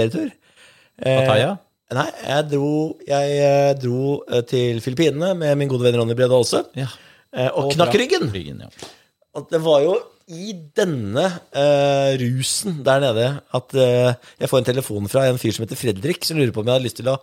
[1.01, 1.53] ferietur.
[1.55, 1.61] Eh,
[1.95, 2.69] Nei, jeg dro,
[3.05, 6.63] jeg eh, dro eh, til Filippinene med min gode venn Ronny Brede Aase.
[6.75, 6.87] Ja.
[7.35, 8.31] eh, Og knakk ryggen.
[8.33, 8.89] Ryggen, ja.
[9.37, 9.93] Og det var jo
[10.33, 15.53] i denne eh, rusen der nede at eh, jeg får en telefon fra en fyr
[15.53, 17.19] som heter Fredrik, som lurer på om jeg hadde lyst til å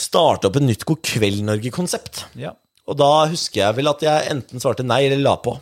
[0.00, 2.24] starte opp et nytt God kveld Norge-konsept.
[2.40, 2.54] ja.
[2.88, 5.54] Og da husker jeg vel at jeg enten svarte nei eller la på.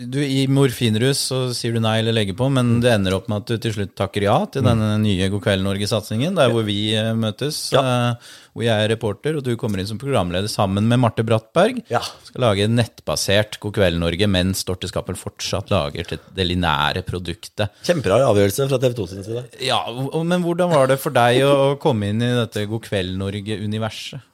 [0.00, 3.42] Du, I morfinrus så sier du nei eller legger på, men det ender opp med
[3.42, 6.94] at du til slutt takker ja til denne nye God kveld Norge-satsingen, der hvor vi
[6.96, 7.58] eh, møtes.
[7.74, 7.82] Ja.
[7.84, 11.82] eh, hvor jeg er reporter, og du kommer inn som programleder sammen med Marte Brattberg.
[11.92, 12.00] Ja.
[12.24, 17.68] Skal lage nettbasert God kveld Norge, mens Dorte Skappel fortsatt lager til det linære produktet.
[17.84, 19.44] Kjempebra avgjørelse fra TV 2 sin side.
[19.68, 19.82] Ja,
[20.16, 24.24] Men hvordan var det for deg å komme inn i dette God kveld Norge-universet?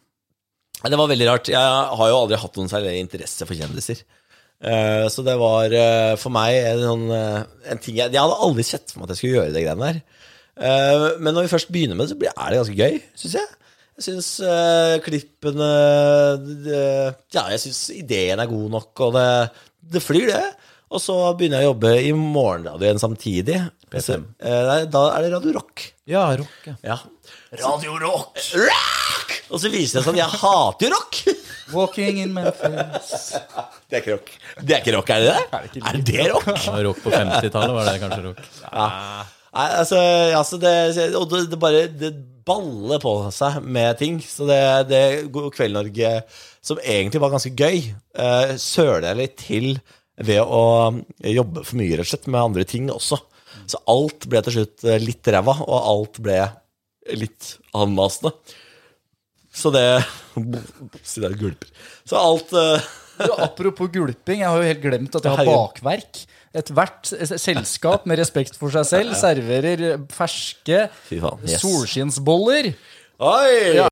[0.87, 1.51] Det var veldig rart.
[1.51, 1.59] Jeg
[1.99, 4.05] har jo aldri hatt noen særlig interesse for kjendiser.
[4.63, 7.43] Eh, Så det var eh, for meg en, sånn, eh,
[7.73, 9.91] en ting jeg, jeg hadde aldri sett for meg at jeg skulle gjøre det greiene
[9.93, 10.01] der.
[11.21, 13.49] Men når vi først begynner med det, så blir- er det ganske gøy, syns jeg.
[13.97, 14.31] Jeg syns
[15.05, 15.69] klippene
[16.65, 16.81] det,
[17.37, 19.27] Ja, jeg syns ideen er god nok, og det,
[19.97, 20.47] det flyr, det.
[20.89, 23.59] Og så begynner jeg å jobbe i morgenradioen samtidig.
[24.01, 25.85] Så, da er det Radio Rock.
[26.09, 26.57] Ja, rock.
[26.71, 26.77] Ja.
[26.85, 26.97] Ja.
[27.61, 28.39] Radio Rock!
[28.55, 29.06] Rock!
[29.51, 31.21] Og så viser det seg at jeg hater jo rock!
[31.75, 33.35] Walking in Memphis.
[33.89, 34.31] Det er ikke rock.
[34.59, 35.43] Det er ikke rock, er det det?
[35.57, 36.49] Er det Er det rock?
[36.67, 38.41] Ja, Rock på 50-tallet var det kanskje rock.
[39.57, 40.01] Nei, altså,
[40.37, 40.73] altså det,
[41.17, 42.11] Og det, det bare det
[42.47, 44.19] baller på seg med ting.
[44.23, 44.59] Så det,
[44.91, 45.03] det
[45.35, 46.13] God kveld, Norge,
[46.67, 49.71] som egentlig var ganske gøy, uh, søler jeg litt til
[50.27, 50.63] ved å
[51.29, 53.19] jobbe for mye, rett og slett, med andre ting også.
[53.71, 56.39] Så alt ble til slutt eh, litt ræva, og alt ble
[57.19, 58.33] litt anmasende.
[59.57, 59.85] Så det
[61.07, 61.71] Si det er gulper.
[62.05, 62.77] Så alt uh,
[63.17, 66.19] Du, apropos gulping, jeg har jo helt glemt at jeg har bakverk.
[66.57, 67.09] Ethvert
[67.41, 70.87] selskap med respekt for seg selv serverer ferske.
[71.13, 71.63] Yes.
[71.65, 72.75] solskinnsboller.
[73.25, 73.87] Oi!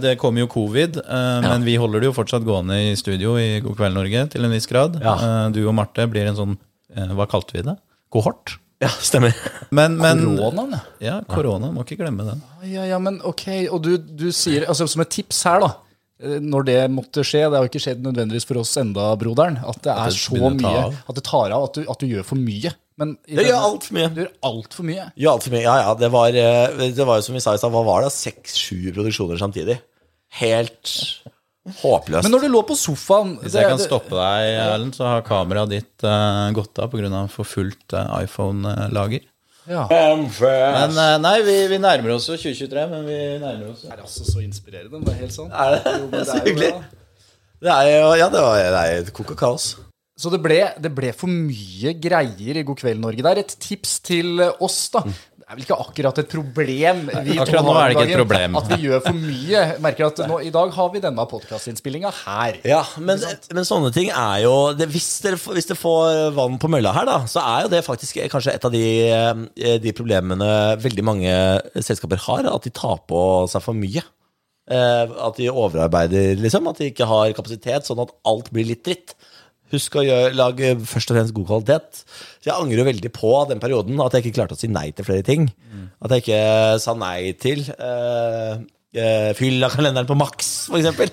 [0.00, 3.58] Det kom jo covid, eh, men vi holder det jo fortsatt gående i studio i
[3.62, 4.98] God kveld Norge til en viss grad.
[5.02, 5.14] Ja.
[5.18, 6.58] Eh, Du og Marte blir en sånn,
[7.14, 7.74] hva kalte vi det?
[8.14, 8.56] Kohort?
[8.80, 9.34] Ja, stemmer.
[9.76, 11.18] Men, men Koronaen, ja.
[11.28, 11.68] Korona.
[11.74, 12.38] Må ikke glemme den.
[12.64, 13.44] Ja, ja, men ok.
[13.74, 15.68] Og du, du sier, altså som et tips her, da.
[16.24, 19.58] eh, Når det måtte skje, det har jo ikke skjedd nødvendigvis for oss enda, broderen,
[19.60, 20.86] at det er det så mye.
[21.04, 22.72] At det tar av, at du, at du gjør for mye.
[23.00, 24.08] Men i Jeg gjør altfor mye.
[24.16, 25.04] Du gjør altfor mye.
[25.16, 25.62] Ja, altfor mye.
[25.66, 25.92] Ja, ja.
[26.00, 28.14] Det var, eh, det var jo som vi sa i stad, hva var det?
[28.16, 29.76] Seks-sju produksjoner samtidig.
[30.40, 30.96] Helt
[31.80, 32.26] håpløst.
[32.26, 35.22] Men når du lå på sofaen Hvis det- jeg kan stoppe deg, Erlend, så har
[35.26, 37.26] kameraet ditt uh, gått av pga.
[37.32, 39.20] for fullt uh, iPhone-lager.
[39.68, 39.84] ja.
[39.90, 43.90] Men uh, nei, vi, vi nærmer oss jo 2023, men vi nærmer oss jo.
[43.90, 45.04] Det er altså så inspirerende.
[45.04, 45.52] Det er helt sånn.
[45.52, 45.94] Er det?
[46.00, 46.72] Jo, Det er så hyggelig.
[47.60, 49.70] Det er jo Ja, det, var, det er kok og kaos.
[50.20, 53.22] Så det ble, det ble for mye greier i God kveld, Norge.
[53.24, 55.00] Det er et tips til oss, da.
[55.50, 58.56] Er vel ikke akkurat et problem vi akkurat nå er det ikke et problem.
[58.60, 59.62] At vi gjør for mye.
[59.82, 62.60] Merker at nå, I dag har vi denne podkastinnspillinga her.
[62.70, 63.18] Ja, men,
[63.58, 66.92] men sånne ting er jo det, hvis, dere, får- hvis dere får vann på mølla
[66.94, 70.52] her, da, så er jo det faktisk kanskje et av de, eh, de problemene
[70.86, 71.34] veldig mange
[71.82, 72.46] selskaper har.
[72.54, 74.06] At de tar på seg for mye.
[74.70, 76.70] Eh, At de overarbeider, liksom.
[76.70, 79.16] At de ikke har kapasitet, sånn at alt blir litt dritt.
[79.70, 82.02] Husk å gjøre, lage først og fremst god kvalitet.
[82.40, 85.06] Så Jeg angrer veldig på den perioden at jeg ikke klarte å si nei til
[85.06, 85.48] flere ting.
[86.02, 86.42] At jeg ikke
[86.82, 88.60] sa nei til uh,
[89.38, 91.10] fyll av kalenderen på maks, ikke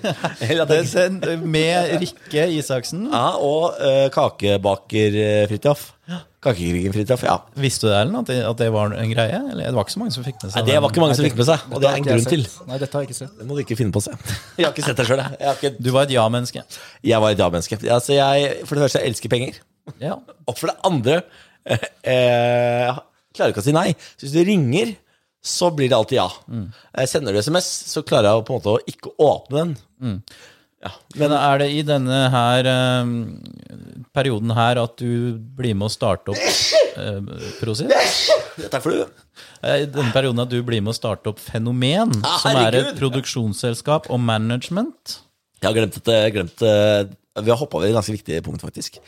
[1.56, 3.06] Med Rikke Isaksen.
[3.12, 5.92] ja, og uh, kakebaker Fridtjof.
[6.08, 6.27] Fridtjof.
[6.40, 7.32] Kakekrigen Fridtjof, ja.
[7.58, 9.38] Visste du det, Erlend, at, det- at det var en greie?
[9.50, 11.16] Eller det var ikke så mange som fikk med seg Nei, det var ikke mange
[11.18, 12.44] som fikk med seg, og det er en grunn til.
[12.68, 13.32] Nei, dette har jeg ikke sett.
[13.40, 14.14] Det må du ikke finne på å se.
[14.60, 15.34] Jeg har ikke sett det sjøl, jeg.
[15.40, 16.62] Jeg, har ikke- Du var et ja-menneske.
[17.10, 17.80] jeg var et ja-menneske.
[17.90, 19.58] Altså, jeg, for det første, jeg elsker penger.
[20.04, 20.14] Ja.
[20.46, 21.18] Og for det andre
[21.66, 23.88] eh, eh, jeg klarer ikke å si nei.
[24.14, 24.94] Så hvis du ringer,
[25.42, 26.28] så blir det alltid ja.
[26.94, 29.64] Eh, Sender du SMS, så klarer jeg på en måte å ikke åpne
[29.98, 30.22] den.
[30.84, 30.92] Ja.
[31.18, 32.68] Men er det i denne her
[33.02, 33.14] um,
[34.14, 36.44] perioden her at du blir med å starte opp
[36.98, 37.90] uh, Prosit?
[38.70, 39.08] Takk for det.
[39.62, 42.78] Eh, I denne perioden at du blir med å starte opp Fenomen, ja, som er
[42.78, 45.18] et produksjonsselskap og management.
[45.58, 47.08] Jeg har glemt, et, glemt eh,
[47.42, 49.00] Vi har hoppa over et ganske viktig punkt, faktisk.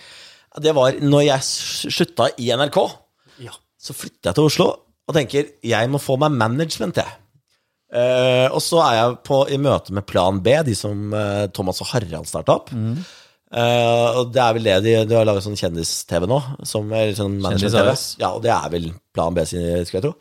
[0.58, 1.46] Det var når jeg
[1.94, 2.78] slutta i NRK.
[3.46, 3.54] Ja.
[3.78, 4.70] Så flytta jeg til Oslo
[5.10, 7.18] og tenker jeg må få meg management, jeg.
[7.90, 11.82] Eh, og så er jeg på, i møte med Plan B, de som uh, Thomas
[11.82, 12.70] og Harald starta opp.
[13.50, 16.38] Eh, og det er vel det de, de har laga sånn kjendis-TV nå.
[16.68, 17.94] Som, eller sånn management-TV.
[18.22, 20.14] Ja, og det er vel Plan B sin, skulle jeg tro.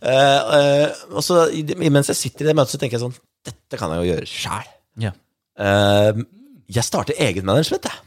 [0.00, 1.42] Og så
[1.76, 4.28] Mens jeg sitter i det møtet, så tenker jeg sånn Dette kan jeg jo gjøre
[4.28, 4.70] sjæl.
[5.00, 5.16] Yeah.
[6.72, 8.00] Jeg starter eget management, jeg.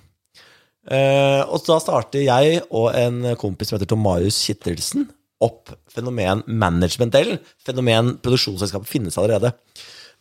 [1.46, 5.06] Og da starter jeg og en kompis som heter Tomarius Kittelsen
[5.44, 7.40] opp Fenomen Management-delen.
[7.66, 9.54] Fenomen produksjonsselskapet finnes allerede.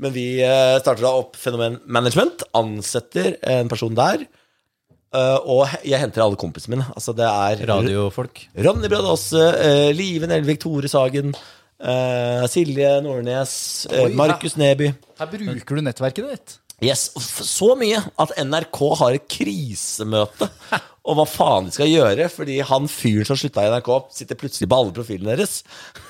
[0.03, 4.25] Men vi eh, starter da opp Fenomen Management, ansetter en person der.
[5.15, 6.89] eh, og jeg henter alle kompisene mine.
[6.97, 8.47] Altså det er Radiofolk.
[8.57, 11.35] Ronny Bradåse, uh, Live Nelvik, Tore Sagen,
[11.79, 13.55] eh, Silje Nordnes,
[14.17, 14.91] Markus Neby.
[15.21, 16.59] Her bruker du nettverket ditt.
[16.83, 20.49] Yes, Så mye at NRK har et krisemøte
[21.03, 24.69] om hva faen de skal gjøre, fordi han fyren som slutta i NRK, sitter plutselig
[24.71, 25.63] på alle profilene deres.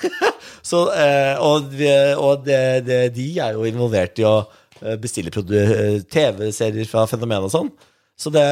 [0.69, 4.37] Så, eh, og vi, og det, det, de er jo involvert i å
[4.83, 7.73] eh, bestille eh, TV-serier fra Fenomen og sånn.
[8.13, 8.43] Så det,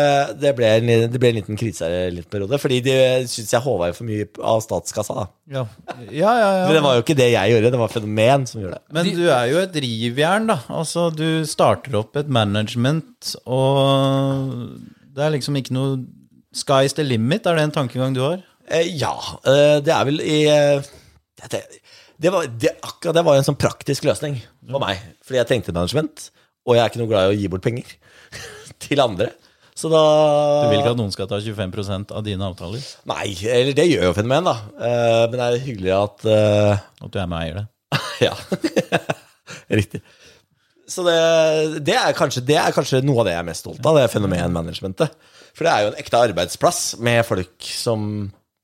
[0.42, 2.96] det, ble en, det ble en liten krise her en liten periode, fordi de
[3.30, 5.14] syntes jeg håva jo for mye av statskassa.
[5.22, 5.28] da.
[5.54, 5.66] Ja,
[6.10, 6.64] ja, ja.
[6.66, 8.96] Men det var jo ikke det jeg gjorde, det var Fenomen som gjorde det.
[8.98, 10.58] Men du er jo et rivjern, da.
[10.82, 14.82] Altså, du starter opp et management, og
[15.14, 16.02] det er liksom ikke noe
[16.52, 18.41] Sky's the limit, er det en tankegang du har?
[18.68, 19.14] Eh, ja,
[19.47, 20.89] eh, det er vel i eh,
[21.52, 21.62] det,
[22.22, 24.38] det, var, det, Akkurat det var en sånn praktisk løsning
[24.70, 24.99] for meg.
[25.26, 26.28] Fordi jeg trengte management,
[26.68, 27.95] og jeg er ikke noe glad i å gi bort penger
[28.84, 29.32] til andre.
[29.82, 30.02] Så da
[30.66, 32.84] Du vil ikke at noen skal ta 25% av dine avtaler?
[33.10, 34.56] Nei, eller det gjør jo Fenomen, da.
[34.76, 37.68] Eh, men det er hyggelig at eh, At du er med og eier det?
[38.28, 38.36] Ja.
[39.82, 40.04] Riktig.
[40.91, 41.16] Så det,
[41.88, 44.12] det, er kanskje, det er kanskje noe av det jeg er mest stolt av, det
[44.12, 45.16] fenomenmanagementet.
[45.56, 48.06] For det er jo en ekte arbeidsplass med folk som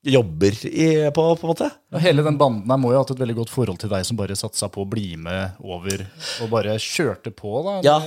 [0.07, 1.69] jobber i, på, på en måte.
[1.91, 4.05] Ja, hele den banden her må jo ha hatt et veldig godt forhold til deg
[4.07, 6.05] som bare satsa på å bli med over
[6.43, 7.79] og bare kjørte på, da.
[7.85, 7.97] Ja,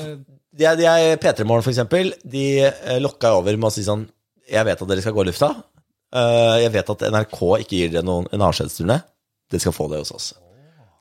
[0.50, 2.14] de er, de er P3 Morgen, for eksempel.
[2.26, 4.08] De eh, lokka over med å si sånn
[4.50, 5.50] Jeg vet at dere skal gå i lufta.
[6.10, 8.96] Eh, jeg vet at NRK ikke gir dere noen, en avskjedsturné.
[9.50, 10.32] Dere skal få det hos oss.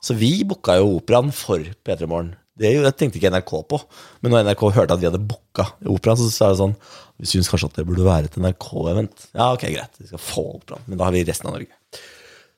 [0.00, 2.34] Så vi booka jo operaen for P3 Morgen.
[2.60, 3.80] Det det tenkte ikke NRK på.
[4.20, 6.76] Men når NRK hørte at vi hadde booka operaen, så sa det sånn
[7.20, 9.28] Vi syns kanskje at det burde være et NRK-event.
[9.34, 10.00] Ja, ok, greit.
[10.00, 11.76] Vi skal få opp brann, Men da har vi resten av Norge.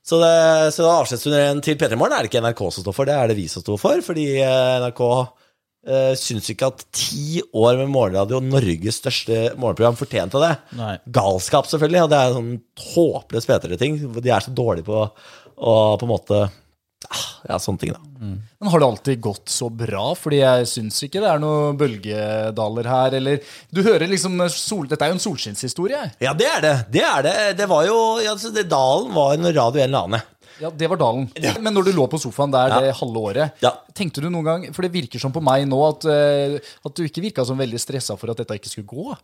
[0.03, 0.33] Så, det,
[0.75, 3.39] så avskjedsturneen til P3 Morgen er det ikke NRK som står for, det er det
[3.39, 4.03] vi som står for.
[4.07, 5.05] Fordi eh, NRK
[5.83, 10.53] Uh, syns ikke at ti år med morgenradio, Norges største morgenprogram, fortjente det.
[10.79, 10.93] Nei.
[11.11, 12.05] Galskap, selvfølgelig.
[12.05, 13.97] Og det er en sånn håpløs P3-ting.
[14.15, 16.39] De er så dårlige på å på en måte
[17.49, 18.01] Ja, sånne ting, da.
[18.23, 20.13] Men har det alltid gått så bra?
[20.19, 23.41] Fordi jeg syns ikke det er noen bølgedaler her, eller
[23.75, 26.05] Du hører liksom sol, Dette er jo en solskinnshistorie.
[26.23, 26.75] Ja, det er det.
[26.95, 27.35] Det er det.
[27.59, 30.29] Det var jo ja, altså, det, Dalen var en Radio en eller annen.
[30.63, 31.27] Ja, det var dalen.
[31.65, 33.73] Men når du lå på sofaen der det halve året, Ja.
[33.97, 37.03] tenkte du noen gang For det virker som på meg nå at, eh, at du
[37.03, 39.17] ikke virka som veldig stressa for at dette ikke skulle gå.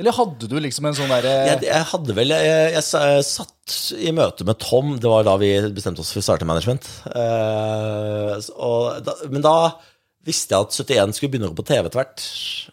[0.00, 3.74] Eller hadde du liksom en sånn derre Jeg, jeg hadde vel jeg, jeg, jeg satt
[3.94, 6.88] i møte med Tom, det var da vi bestemte oss for å starte management.
[7.06, 9.54] Uh, og da, men da
[10.26, 12.24] visste jeg at 71 skulle begynne å gå på TV etter hvert.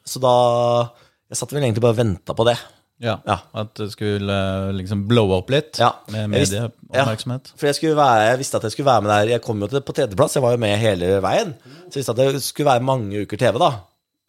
[0.08, 0.36] Så da
[1.32, 2.58] Jeg satt vel egentlig bare og venta på det.
[3.02, 3.38] Ja, Ja.
[3.58, 5.94] At det skulle eh, liksom blowe opp litt Ja.
[6.14, 7.50] med medieoppmerksomhet?
[7.50, 7.58] Ja.
[7.58, 9.32] For jeg, være, jeg visste at jeg skulle være med der.
[9.38, 11.56] Jeg kom jo til, på tredjeplass, jeg var jo med hele veien.
[11.88, 13.72] Så jeg visste at det skulle være mange uker TV, da.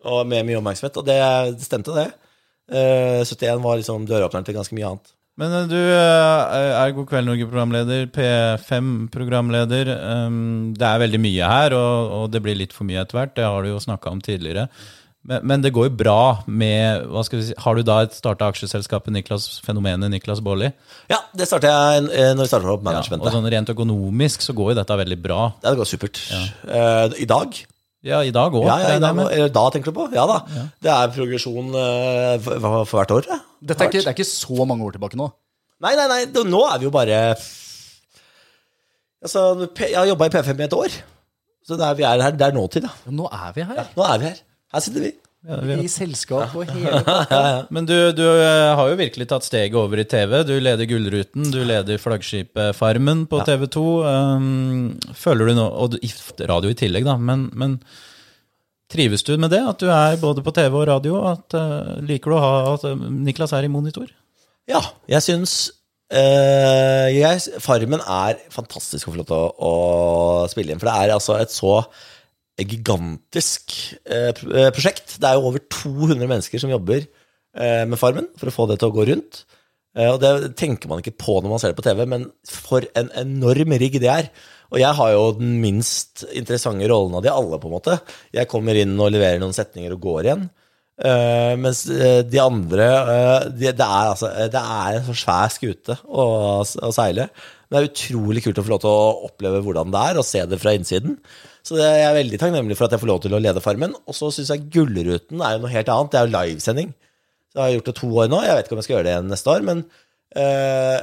[0.09, 0.97] Og med mye oppmerksomhet.
[1.03, 1.19] Og det,
[1.59, 2.09] det stemte, det.
[2.71, 5.13] Eh, 71 var liksom døråpneren til ganske mye annet.
[5.41, 9.93] Men eh, du eh, er God kveld Norge-programleder, P5-programleder.
[10.79, 13.37] Det er veldig mye her, og, det blir litt for mye etter hvert.
[13.39, 14.69] Det har du jo snakka om tidligere.
[15.23, 18.15] Men, men det går jo bra med hva skal vi si, Har du da et
[18.17, 20.73] starta aksjeselskapet Niklas, fenomenet Niklas Baarli?
[21.13, 24.55] Ja, det starta jeg eh, når vi starta opp Ja, og sånn rent økonomisk så
[24.59, 25.45] går jo dette veldig bra.
[25.63, 26.19] Ja, det går supert.
[26.33, 27.63] Eh, I dag?
[28.03, 30.09] Ja, i dag òg, Ja, ja, da tenker du på?
[30.15, 30.41] Ja da.
[30.83, 32.59] Det er progresjon uh, for,
[32.91, 33.29] for hvert år.
[33.31, 33.39] Ja.
[33.63, 35.29] Dette er ikke, det er ikke så mange år tilbake nå.
[35.83, 37.21] Nei, nei, nei, det- nå er vi jo bare
[39.23, 40.95] Altså, Jeg har jobba i P5 i et år.
[41.63, 42.91] Så det er, vi er her, det er nåtid, da.
[43.07, 43.85] Ja, nå er vi her.
[43.95, 44.41] Nå er vi her.
[44.75, 45.13] Her sitter vi.
[45.43, 47.01] I selskap og hele
[47.75, 50.37] Men du, du eh, har jo virkelig tatt steget over i TV.
[50.47, 53.83] Du leder Gullruten, du leder flaggskipet Farmen på TV 2.
[54.07, 55.99] Um, føler du nå Og
[56.47, 57.17] radio i tillegg, da.
[57.19, 57.75] Men, men
[58.93, 59.65] trives du med det?
[59.67, 61.19] At du er både på TV og radio?
[61.33, 64.07] At, uh, liker du å ha at eh, Niklas er i monitor?
[64.71, 65.57] Ja, jeg syns
[66.15, 69.75] uh, jeg, Farmen er fantastisk og flott å, å
[70.55, 70.79] spille inn.
[70.79, 71.81] For det er altså et så
[72.61, 73.73] gigantisk
[74.05, 75.17] eh, eh, prosjekt.
[75.21, 78.79] Det er jo over 200 mennesker som jobber eh, med Farmen for å få det
[78.81, 79.45] til å gå rundt.
[79.93, 83.11] Og det tenker man ikke på når man ser det på TV, men for en
[83.21, 84.31] enorm rigg det er.
[84.73, 87.99] Og jeg har jo den minst interessante rollen av de alle, på en måte.
[88.33, 90.47] Jeg kommer inn og leverer noen setninger og går igjen.
[91.61, 92.89] Mens de andre
[93.53, 96.25] de, det, er altså, det er en så svær skute å,
[96.65, 97.29] å seile.
[97.69, 100.31] Men det er utrolig kult å få lov til å oppleve hvordan det er, og
[100.31, 101.21] se det fra innsiden.
[101.63, 103.95] Så det, jeg er veldig takknemlig for at jeg får lov til å lede Farmen.
[104.11, 106.11] Og så syns jeg Gullruten er jo noe helt annet.
[106.13, 106.91] Det er jo livesending.
[107.53, 108.41] Så jeg har gjort det to år nå.
[108.43, 110.99] Jeg vet ikke om jeg skal gjøre det igjen neste år, men uh,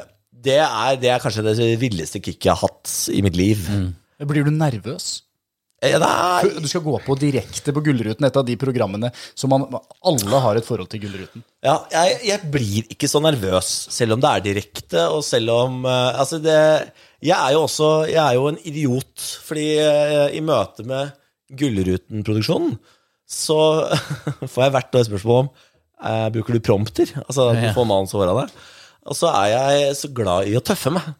[0.49, 3.64] det, er, det er kanskje det villeste kicket jeg har hatt i mitt liv.
[4.20, 5.12] Blir du nervøs?
[5.80, 9.63] Eh, er, Du skal gå på direkte på Gullruten, et av de programmene som man,
[10.03, 11.43] alle har et forhold til Gullruten.
[11.63, 15.86] Ja, jeg, jeg blir ikke så nervøs, selv om det er direkte, og selv om
[15.88, 16.57] uh, Altså, det
[17.23, 21.15] Jeg er jo også Jeg er jo en idiot, fordi uh, i møte med
[21.59, 22.77] Gullruten-produksjonen
[23.30, 23.86] så
[24.51, 25.49] får jeg hvert år spørsmål om
[26.01, 27.11] uh, Bruker du prompter?
[27.27, 28.63] Altså, du får manus over av det.
[29.09, 31.11] Og så er jeg så glad i å tøffe meg.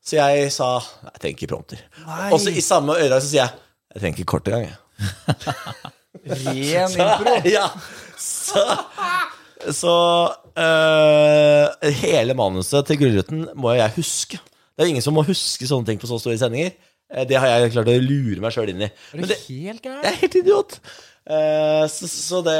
[0.00, 1.82] Så jeg sa Jeg trenger ikke prompter.
[2.06, 2.30] Nei.
[2.32, 4.76] Og så i samme øyeblikk så sier jeg Jeg trenger ikke kort engang, jeg.
[6.28, 7.34] Ren impro.
[7.56, 7.66] ja,
[8.18, 8.64] så
[9.74, 9.94] Så
[10.58, 14.38] øh, hele manuset til Gullruten må jeg huske.
[14.78, 16.74] Det er ingen som må huske sånne ting på så store sendinger.
[17.10, 18.90] Eh, Det har jeg klart å lure meg sjøl inn i.
[18.90, 20.76] Er Men du det, helt jeg er helt idiot.
[21.28, 22.58] Eh, så, så det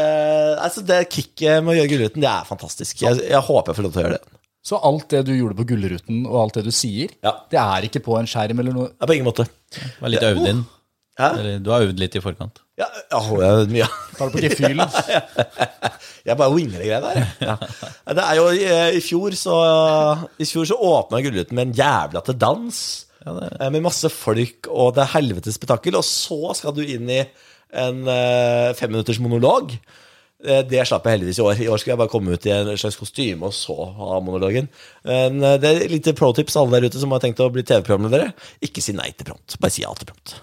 [0.59, 3.05] Altså, det kicket med å gjøre Gullruten, det er fantastisk.
[3.07, 4.35] Jeg, jeg håper jeg får lov til å gjøre det.
[4.69, 7.37] Så alt det du gjorde på Gullruten, og alt det du sier, Ja.
[7.49, 8.91] det er ikke på en skjerm eller noe?
[8.99, 9.47] Ja, på ingen måte.
[10.03, 10.65] Var litt øvd inn.
[11.19, 11.29] Hæ?
[11.41, 12.61] Eller, du har øvd litt i forkant.
[12.79, 13.87] Ja, ja, jeg har mye.
[14.19, 14.93] Tar det på gefühlen?
[16.29, 17.29] Jeg bare winger det greiene der.
[17.49, 17.55] Ja.
[18.15, 19.55] Det er jo eh, I fjor så
[20.39, 22.81] I fjor så åpna Gullruten med en jævla til dans.
[23.25, 25.97] eh, Med masse folk og det er helvetes spetakkel.
[25.99, 29.73] Og så skal du inn i en eh, femminutters monolog.
[30.39, 31.63] Det slapp jeg heldigvis i år.
[31.65, 34.69] I år skulle jeg bare komme ut i en slags kostyme og så ha monologen.
[35.03, 38.29] Men det er litt pro tips alle der ute som har tenkt å bli TV-programledere.
[38.63, 39.57] Ikke si nei til prompt.
[39.59, 40.37] Bare si ja til prompt.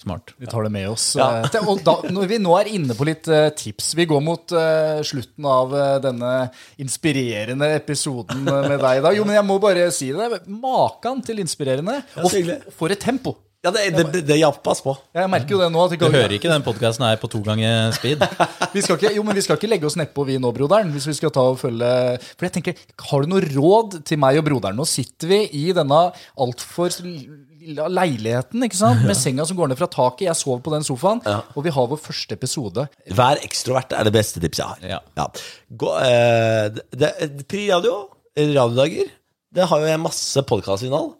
[0.00, 0.32] Smart.
[0.40, 1.10] Vi tar det med oss.
[1.18, 1.42] Ja.
[1.44, 4.54] Eh, Og da, når vi nå er inne på litt uh, tips Vi går mot
[4.56, 6.32] uh, slutten av uh, denne
[6.80, 9.18] inspirerende episoden med deg i dag.
[9.18, 10.42] Jo, men jeg må bare si det.
[10.48, 12.00] Makan til inspirerende.
[12.24, 12.32] Og
[12.76, 13.36] for et tempo!
[13.60, 14.94] Ja, det, det, det, oss på.
[15.12, 15.82] Jeg merker jo det nå.
[15.84, 18.24] At Du hører ikke den podkasten her på to ganger speed?
[18.74, 20.88] vi skal ikke, jo, men vi skal ikke legge oss nedpå, vi nå, broderen.
[20.94, 21.90] Hvis vi skal ta og følge
[22.38, 22.80] For jeg tenker,
[23.10, 24.80] Har du noe råd til meg og broderen?
[24.80, 26.00] Nå sitter vi i denne
[26.40, 26.96] altfor
[27.60, 29.02] leiligheten ikke sant?
[29.06, 30.26] med senga som går ned fra taket.
[30.28, 32.86] Jeg sover på den sofaen, og vi har vår første episode.
[33.16, 35.02] Vær ekstrovert er det beste tipset jeg har.
[35.18, 35.26] Ja.
[35.70, 36.86] Gå, eh, det,
[37.20, 37.96] det, Pri radio,
[38.38, 39.10] radiodager,
[39.54, 41.16] det har jo jeg masse podkastinnhold.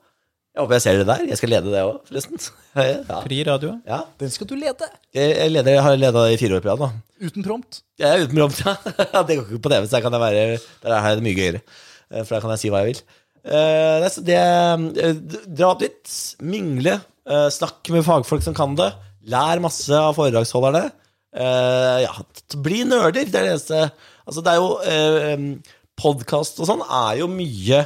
[0.50, 1.20] Jeg håper jeg ser det der.
[1.30, 2.40] Jeg skal lede det òg, forresten.
[2.80, 3.20] Ja.
[3.24, 3.76] Pri radio?
[3.86, 4.00] ja.
[4.20, 4.86] Den skal du lede.
[5.14, 6.88] Jeg, jeg, leder, jeg har leda i fire år på rad nå.
[7.26, 7.80] Uten prompt.
[7.98, 9.22] Jeg er uten prompt, ja.
[9.26, 11.60] Det går ikke på TV, så der kan jeg være Der er det mye gøyere.
[12.10, 13.02] Eh, For der kan jeg si hva jeg vil.
[13.44, 14.38] Eh, det, det,
[15.00, 16.14] eh, dra opp dit,
[16.44, 16.98] mingle,
[17.30, 18.90] uh, snakk med fagfolk som kan det.
[19.30, 20.88] Lær masse av foredragsholderne.
[21.30, 22.10] Ja,
[22.58, 23.22] bli nerder.
[23.22, 23.84] Det er det eneste
[24.26, 27.84] Altså, det er jo eh, Podkast og sånn er jo mye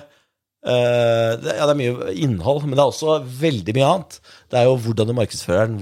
[0.64, 4.16] det, Ja, det er mye innhold, men det er også veldig mye annet.
[4.48, 5.76] Det er jo hvordan du markedsfører den.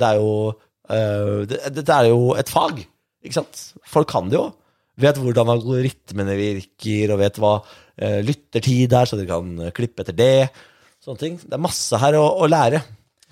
[0.00, 0.32] Det er jo
[0.90, 2.80] eh, det, er jo et fag,
[3.22, 3.62] ikke sant?
[3.86, 4.48] Folk kan det jo.
[5.00, 7.54] Vet hvordan algoritmene virker, og vet hva
[7.98, 10.50] eh, lyttertid er, så dere kan eh, klippe etter det.
[11.02, 11.40] Sånne ting.
[11.42, 12.82] Det er masse her å, å lære.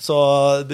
[0.03, 0.17] Så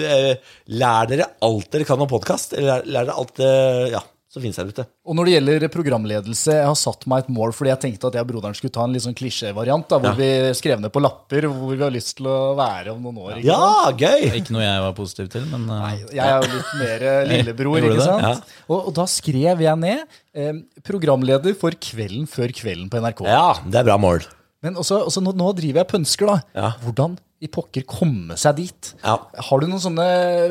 [0.01, 0.33] eh,
[0.73, 2.57] lær dere alt dere kan om podkast.
[2.57, 3.53] Lær, lær dere alt det
[3.93, 4.83] ja, som finnes her ute.
[5.09, 8.17] Og når det gjelder programledelse, jeg har satt meg et mål fordi jeg tenkte at
[8.19, 11.01] jeg og broderen skulle ta en litt sånn klisjévariant, hvor hvor vi skrev ned på
[11.01, 13.31] lapper hvor vi har lyst til å være om noen år.
[13.39, 13.49] Ikke?
[13.49, 14.27] Ja, gøy!
[14.41, 17.87] Ikke noe jeg var positiv til, men Nei, Jeg er jo litt mer eh, lillebror,
[17.89, 18.27] ikke sant?
[18.27, 18.63] Ja.
[18.69, 23.25] Og, og da skrev jeg ned eh, programleder for Kvelden før kvelden på NRK.
[23.29, 24.29] Ja, det er bra mål.
[24.65, 26.37] Men også, også nå, nå driver jeg pønsker, da.
[26.57, 26.71] Ja.
[26.83, 28.89] Hvordan i pokker komme seg dit?
[28.99, 29.15] Ja.
[29.47, 30.07] Har du noen sånne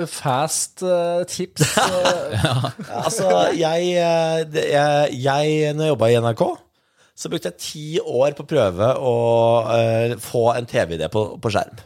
[0.08, 1.66] fast uh, tips?
[2.38, 2.54] ja.
[3.02, 6.44] Altså, jeg, eh, jeg, jeg Når jeg jobba i NRK,
[7.18, 9.14] så brukte jeg ti år på å prøve å
[9.68, 11.80] uh, få en TV-idé på, på skjerm.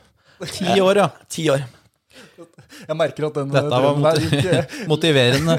[0.47, 1.09] ti år, ja.
[1.33, 1.67] Ti år.
[2.83, 4.31] Jeg merker at den Dette var motiv
[4.93, 5.59] motiverende.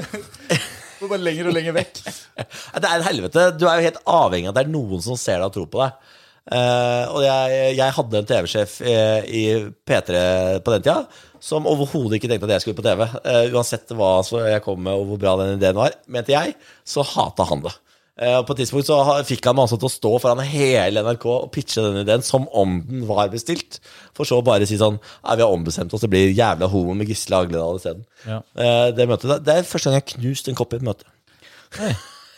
[1.04, 2.00] bare lenger og lenger vekk.
[2.00, 3.48] Det er et helvete.
[3.58, 5.68] Du er jo helt avhengig av at det er noen som ser deg og tror
[5.72, 6.14] på deg.
[6.44, 9.44] Eh, og jeg, jeg hadde en TV-sjef i, i
[9.88, 10.18] P3
[10.64, 10.98] på den tida
[11.44, 13.04] som overhodet ikke tenkte at jeg skulle på TV.
[13.24, 16.54] Uh, uansett hva så jeg kom med og hvor bra den ideen var, mente jeg,
[16.88, 17.74] så hata han det.
[18.14, 18.96] Uh, og på et tidspunkt så
[19.28, 22.78] fikk han meg til å stå foran hele NRK og pitche den ideen som om
[22.88, 23.80] den var bestilt.
[24.16, 27.12] For så bare si sånn Nei, vi har ombestemt oss, det blir jævla homo med
[27.12, 28.06] Gisle Agledal isteden.
[28.24, 28.40] Ja.
[28.56, 31.08] Eh, det møtet, det- er første gang jeg har knust en kopp i et møte.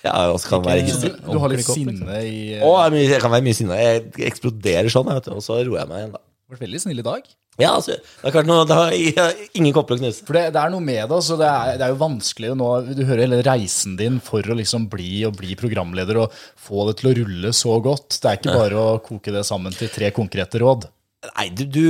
[0.07, 3.24] Ja, jeg også kan være Du, du har litt sinne i eh, Å, jeg, jeg
[3.24, 3.80] kan være mye sinna.
[3.80, 6.22] Jeg eksploderer sånn, vet du, og så roer jeg meg igjen, da.
[6.52, 7.26] vært veldig snill i dag.
[7.57, 10.24] Ja, altså, det er klart noe, det har ingen kopper å knuse.
[10.28, 11.16] For det, det er noe med det.
[11.16, 14.57] Altså, det, er, det er jo vanskelig nå Du hører hele reisen din for å
[14.59, 18.18] liksom bli og bli programleder og få det til å rulle så godt.
[18.20, 20.84] Det er ikke bare å koke det sammen til tre konkrete råd.
[21.32, 21.86] Nei, du, du,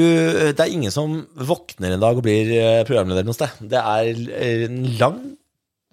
[0.55, 3.59] det er ingen som våkner en dag og blir eh, programleder noe sted.
[3.75, 5.19] Det er eh, en lang,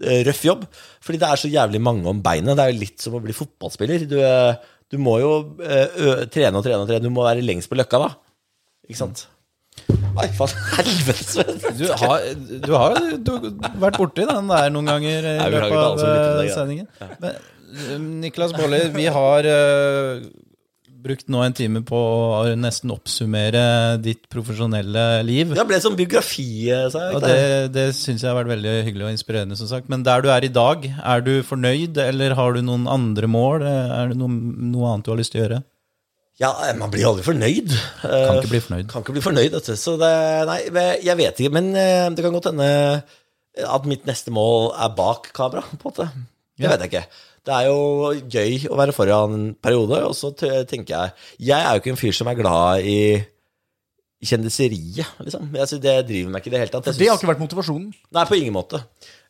[0.01, 0.63] røff jobb,
[1.03, 2.57] fordi det er så jævlig mange om beinet.
[2.57, 4.07] Det er jo litt som å bli fotballspiller.
[4.09, 4.55] Du, eh,
[4.91, 5.33] du må jo
[5.63, 7.03] eh, ø, trene og trene og trene.
[7.05, 8.09] Du må være lengst på løkka, da.
[8.89, 9.27] Ikke sant?
[10.13, 10.53] Nei, faen.
[10.77, 11.45] Helvete.
[11.79, 12.27] Du har,
[12.67, 13.33] du har du
[13.81, 16.55] vært borti den der noen ganger i løpet av eh, ja.
[16.57, 16.89] sendingen.
[17.23, 17.39] Men,
[17.73, 20.27] eh, Niklas Baarli, vi har eh,
[21.03, 23.63] brukt nå en time på å nesten oppsummere
[24.03, 25.51] ditt profesjonelle liv.
[25.57, 27.17] Det ble som biografi, eh, sa jeg.
[27.17, 27.35] Og det,
[27.75, 27.85] det?
[27.97, 29.57] syns jeg har vært veldig hyggelig og inspirerende.
[29.59, 29.91] som sagt.
[29.91, 33.67] Men der du er i dag, er du fornøyd, eller har du noen andre mål?
[33.67, 34.31] Er det noe,
[34.73, 35.61] noe annet du har lyst til å gjøre?
[36.41, 36.49] Ja,
[36.79, 37.73] man blir aldri fornøyd.
[38.01, 38.87] Kan ikke bli fornøyd.
[38.89, 39.75] Kan ikke bli fornøyd, vet du.
[39.77, 40.13] Så det,
[40.49, 40.61] nei,
[41.05, 41.53] jeg vet ikke.
[41.53, 42.69] Men eh, det kan godt hende
[43.69, 46.07] at mitt neste mål er bak kamera, på en måte.
[46.57, 46.71] Det Ja.
[46.73, 47.05] vet jeg ikke.
[47.43, 51.73] Det er jo gøy å være foran en periode, og så tenker jeg Jeg er
[51.73, 52.99] jo ikke en fyr som er glad i
[54.23, 55.49] kjendiseriet, liksom.
[55.51, 56.85] Jeg synes det driver meg ikke i det hele tatt.
[56.87, 57.89] Jeg Det har ikke vært motivasjonen.
[58.15, 58.79] Nei, på ingen måte.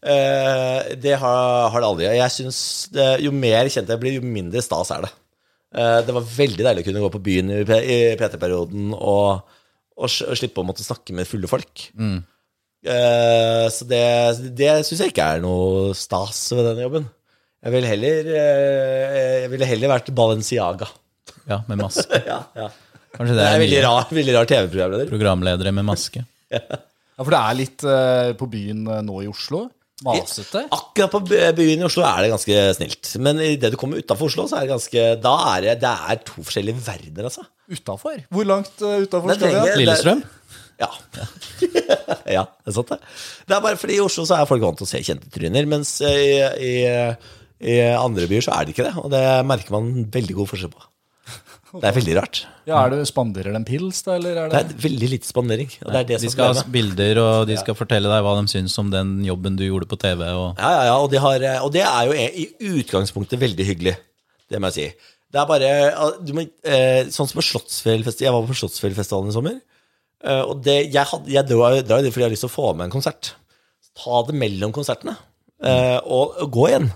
[0.04, 2.06] Uh, det har, har det aldri.
[2.20, 2.60] Jeg synes
[2.94, 5.12] det, Jo mer kjent jeg blir, jo mindre stas er det.
[5.74, 9.58] Uh, det var veldig deilig å kunne gå på byen i, i PT-perioden og,
[9.98, 11.88] og, og slippe å måtte snakke med fulle folk.
[12.84, 14.06] Eh, så det,
[14.60, 17.06] det syns jeg ikke er noe stas ved den jobben.
[17.64, 20.90] Jeg ville heller, eh, jeg ville heller vært Balenciaga.
[21.48, 22.20] Ja, med maske.
[22.32, 22.68] ja, ja.
[23.14, 25.12] Kanskje Det det er er veldig rar, veldig rar TV-programleder.
[25.14, 26.26] programledere med maske.
[27.14, 29.68] Ja, For det er litt eh, på byen eh, nå i Oslo.
[30.04, 30.64] Masete.
[30.74, 33.12] Akkurat på byen i Oslo er det ganske snilt.
[33.22, 36.24] Men idet du kommer utafor Oslo, så er det ganske Da er det, det er
[36.26, 37.46] to forskjellige verdener, altså.
[37.70, 38.18] Utafor?
[38.34, 39.76] Hvor langt uh, utafor skal vi?
[39.84, 40.24] Lillestrøm?
[40.82, 40.90] Ja.
[42.40, 43.00] ja, det er sant, det.
[43.46, 45.70] Det er bare fordi i Oslo så er folk vant til å se kjente tryner,
[45.70, 46.74] mens i, i,
[47.64, 48.96] i andre byer så er det ikke det.
[49.02, 50.84] Og det merker man veldig god forskjell på.
[51.74, 52.44] Det er veldig rart.
[52.70, 55.72] Ja, er det Spanderer de pils, da, eller er Det det er veldig lite spandering.
[55.82, 58.52] Og det er det De skal ha bilder, og de skal fortelle deg hva de
[58.52, 60.22] syns om den jobben du gjorde på TV.
[60.22, 62.46] Og Ja, ja, ja, og, de har, og det er jo i
[62.78, 63.96] utgangspunktet veldig hyggelig.
[64.52, 65.12] Det må jeg si.
[65.34, 65.70] Det er bare
[66.22, 68.28] du må, eh, Sånn som på Slottsfjellfestivalen.
[68.28, 69.58] Jeg var på Slottsfjellfestivalen i sommer.
[70.24, 72.58] Eh, og det, jeg, had, jeg drar jo dit fordi jeg har lyst til å
[72.60, 73.34] få med en konsert.
[73.98, 75.18] Ta det mellom konsertene.
[75.64, 76.92] Eh, og, og gå igjen.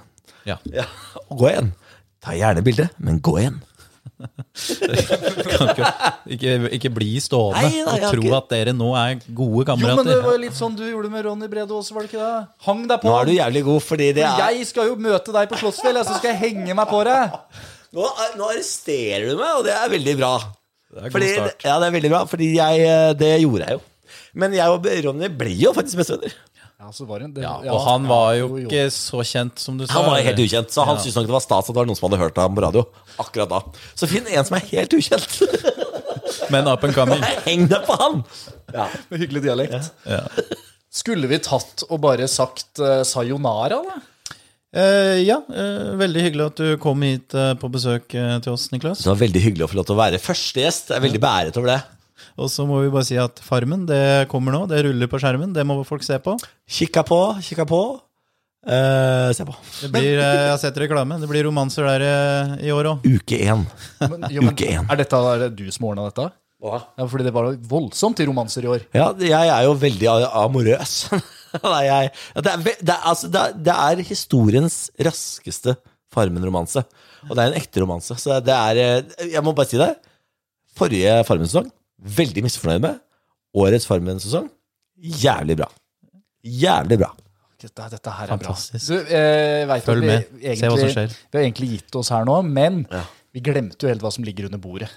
[0.47, 0.57] Ja.
[0.73, 0.86] Ja,
[1.30, 1.71] og gå igjen.
[2.23, 3.61] Ta gjerne bilde, men gå igjen.
[4.17, 5.89] Kan ikke,
[6.34, 9.91] ikke, ikke bli stående Nei, da, og tro ikke- at dere nå er gode kamerater.
[9.93, 12.23] Jo, men det var litt sånn du gjorde med Ronny Brede også, var det ikke
[12.23, 12.47] det?
[12.65, 13.09] Hang deg på.
[13.11, 15.99] Nå er du jævlig god, fordi det er Jeg skal jo møte deg på Slottsfjell,
[16.07, 17.38] så skal jeg henge meg på deg.
[17.97, 18.07] Nå,
[18.39, 20.34] nå arresterer du meg, og det er veldig bra.
[20.88, 21.63] Det er god start.
[21.67, 23.82] ja, det er veldig bra, fordi jeg, eh, det gjorde jeg jo.
[24.38, 26.34] Men jeg og Ronny blir jo faktisk bestevenner.
[26.78, 28.67] Ja, så var det, det, Ja, ja, og han var jo jo, jo.
[28.69, 29.95] ikke så kjent som du sa.
[29.97, 31.01] Han var helt ukjent, så han Ja.
[31.01, 32.84] syntes nok det var stas at det var noen som hadde hørt ham på radio
[33.17, 33.61] akkurat da.
[33.97, 35.39] Så finn en som er helt ukjent.
[36.53, 37.23] Men up and coming.
[37.47, 38.21] Heng deg på han!
[38.75, 38.86] Ja.
[39.09, 39.89] Med hyggelig dialekt.
[40.05, 40.21] Ja.
[40.93, 43.97] Skulle vi tatt og bare sagt uh, sayonara, da?
[44.78, 48.67] Eh, ja, eh, veldig hyggelig at du kom hit eh, på besøk eh, til oss,
[48.73, 48.99] Niklas.
[49.01, 50.91] Det var veldig hyggelig å få lov til å være første gjest.
[50.91, 51.78] Jeg er veldig beæret over det.
[52.38, 54.65] Og så må vi bare si at Farmen det kommer nå.
[54.69, 55.55] Det ruller på skjermen.
[55.55, 56.35] Det må folk se på.
[56.69, 57.81] Kikka på, kikka på.
[58.67, 59.53] Uh, se på.
[59.81, 61.17] Det blir, eh, Jeg har sett reklame.
[61.21, 63.05] Det blir romanser der eh, i år òg.
[63.07, 63.63] Uke én.
[64.03, 66.27] Uke er, dette, er det du som ordna dette?
[66.61, 68.85] Ja, fordi det var voldsomt i romanser i år.
[68.97, 70.09] Ja, jeg er jo veldig
[70.41, 70.95] amorøs.
[71.63, 74.77] Nei, jeg, det, er, det, er, altså, det, er, det er historiens
[75.07, 75.77] raskeste
[76.13, 76.83] Farmen-romanse.
[77.29, 78.17] Og det er en ekte romanse.
[78.19, 79.93] Så det er Jeg må bare si det.
[80.77, 81.71] Forrige Farmen-sesong
[82.01, 82.99] veldig misfornøyd med.
[83.57, 84.49] Årets Farmen-sesong
[84.97, 85.67] jævlig bra.
[86.43, 87.11] Jævlig bra.
[87.57, 88.87] Dette, dette her er Fantastisk.
[88.87, 88.97] bra.
[88.97, 90.25] Du, eh, Følg vi, med.
[90.41, 91.13] Egentlig, Se hva som skjer.
[91.31, 93.03] Vi har egentlig gitt oss her nå, men Ja.
[93.33, 94.89] vi glemte jo helt hva som ligger under bordet.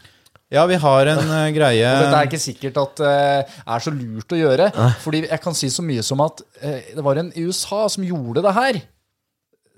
[0.51, 3.93] Ja, vi har en uh, greie Og dette er ikke sikkert at uh, er så
[3.95, 4.71] lurt å gjøre.
[5.01, 8.03] Fordi jeg kan si så mye som at uh, det var en i USA som
[8.05, 8.81] gjorde det her.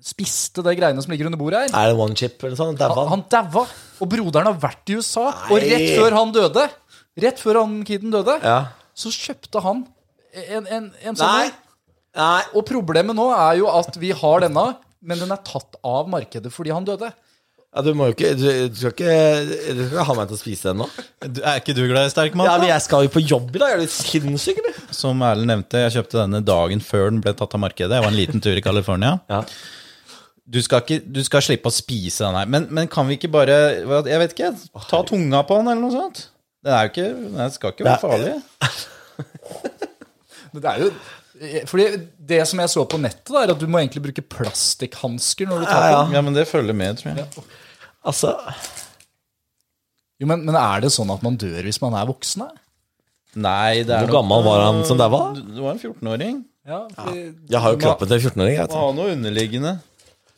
[0.03, 1.75] Spiste det greiene som ligger under bordet her.
[1.77, 2.57] Er det one chip eller?
[2.59, 3.09] Han, Daua han?
[3.13, 3.67] han daua.
[4.03, 5.29] Og broderen har vært i USA.
[5.53, 6.65] Og rett før han døde,
[7.21, 8.59] Rett før han kiden døde, Ja.
[8.97, 9.83] så kjøpte han
[10.33, 11.51] en, en, en sånn Nei.
[12.17, 12.43] Nei.
[12.57, 16.53] Og problemet nå er jo at vi har denne, men den er tatt av markedet
[16.53, 17.11] fordi han døde.
[17.73, 19.13] Ja, du må jo ikke du, du, skal ikke
[19.73, 20.89] du skal ikke ha meg til å spise den nå.
[21.25, 22.49] Du- Er ikke du glad i sterk mat?
[22.51, 23.73] Ja, men jeg skal jo på jobb i dag.
[23.73, 24.77] Er du sinnssyk, eller?
[24.93, 27.97] Som Erlend nevnte, jeg kjøpte denne dagen før den ble tatt av markedet.
[27.97, 29.15] Jeg var en liten tur i California.
[29.33, 29.41] Ja.
[30.53, 32.51] Du skal, ikke, du skal slippe å spise den her.
[32.53, 33.57] Men, men kan vi ikke bare
[34.05, 34.53] Jeg vet ikke.
[34.91, 36.27] Ta tunga på den, eller noe sånt?
[36.63, 37.07] Den er jo ikke
[37.37, 38.35] Den skal ikke være Det farlig.
[40.53, 40.89] Det er jo
[41.67, 41.85] fordi
[42.29, 45.65] Det som jeg så på nettet, da, er at du må egentlig bruke plastikkhansker når
[45.65, 46.03] du tar Ja, på ja.
[46.07, 46.13] den.
[46.15, 47.27] Ja, men det følger med, tror jeg.
[48.07, 48.31] Altså
[50.23, 52.45] Jo, men, men er det sånn at man dør hvis man er voksen?
[52.47, 52.53] Da?
[53.43, 55.23] Nei, det er Hvor gammel var han som daua?
[55.35, 56.37] Du du var en 14-åring.
[56.69, 58.55] Ja, fordi Jeg har jo kroppen til en 14-åring.
[58.55, 58.85] jeg vet Må du.
[58.85, 59.73] ha noe underliggende.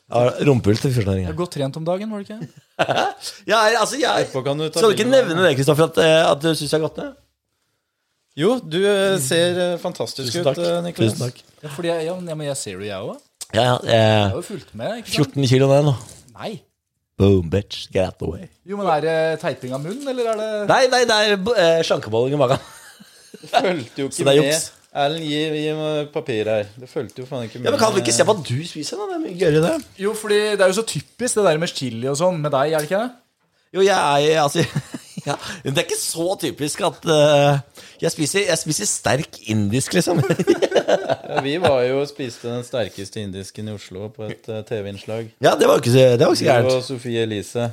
[0.05, 1.23] Jeg Rumpehull til 14-åring.
[1.25, 2.47] Du har godt trent om dagen, var det ikke?
[3.51, 6.31] Ja, altså, jeg Etterpå kan du ta Skal du ikke nevne det, Kristoffer, at, eh,
[6.31, 7.13] at du syns jeg har gått ned?
[8.37, 10.59] Jo, du eh, ser eh, fantastisk Tusen ut, takk.
[10.61, 11.15] eh, Niklas.
[11.15, 11.39] Tusen takk.
[11.63, 13.17] Ja, fordi jeg, ja, men- ja, men jeg ser det, jeg òg.
[13.55, 14.97] Ja, ja, Jeg eh, har jo fulgt med.
[15.01, 15.33] ikke sant?
[15.39, 15.95] 14 kilo ned nå.
[16.35, 16.51] Nei.
[17.17, 17.85] Boom, bitch.
[17.95, 18.49] Get out the way.
[18.67, 21.81] Jo, men Er det teiping av munnen, eller er det Nei, nei, det er eh,
[21.87, 22.59] slankebolling i magen.
[23.47, 24.51] Fulgte jo Så ikke det er med.
[24.51, 24.71] juks.
[24.95, 26.67] Erlend, gi, gi meg papir her.
[26.79, 27.67] Det fulgte jo faen ikke med.
[27.67, 29.17] Ja, men Kan vi ikke se på at du spiser, da?
[29.25, 29.75] Det er det.
[29.99, 32.71] Jo, fordi det er jo så typisk det der med chili og sånn med deg,
[32.71, 33.09] er det ikke det?
[33.75, 34.63] Jo, jeg er altså
[35.27, 35.35] ja,
[35.65, 40.23] Det er ikke så typisk at uh, jeg, spiser, jeg spiser sterk indisk, liksom.
[40.85, 45.31] Ja, vi var jo og spiste den sterkeste indisken i Oslo på et uh, TV-innslag.
[45.43, 47.67] ja, det var jo ikke så, det var ikke så Du og Sofie Elise.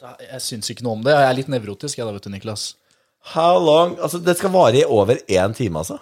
[0.00, 1.12] Jeg syns ikke noe om det.
[1.14, 2.70] Jeg er litt nevrotisk, jeg da, vet du, Niklas.
[3.34, 3.98] How long?
[4.00, 5.98] Altså, det skal vare i over én time, altså.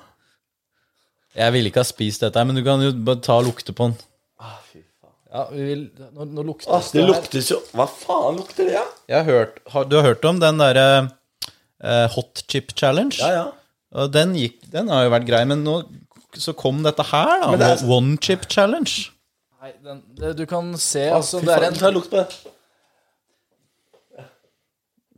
[1.37, 3.89] Jeg ville ikke ha spist dette, men du kan jo bare ta og lukte på
[3.91, 3.97] den.
[5.29, 5.83] Ja, vi vil,
[6.16, 8.85] nå, nå lukter Ah, det lukter så Hva faen lukter det, da?
[9.12, 10.85] Jeg har hørt, har, du har hørt om den derre
[11.85, 13.19] eh, hot chip challenge?
[13.21, 13.43] Ja, ja.
[13.93, 15.83] Og den, gikk, den har jo vært grei, men nå
[16.39, 17.51] så kom dette her, da.
[17.61, 19.11] Det er- One chip challenge.
[19.61, 22.09] Nei, den, det, du kan se Ah, altså, fy det er faen, en Ta lukt
[22.14, 22.55] på det.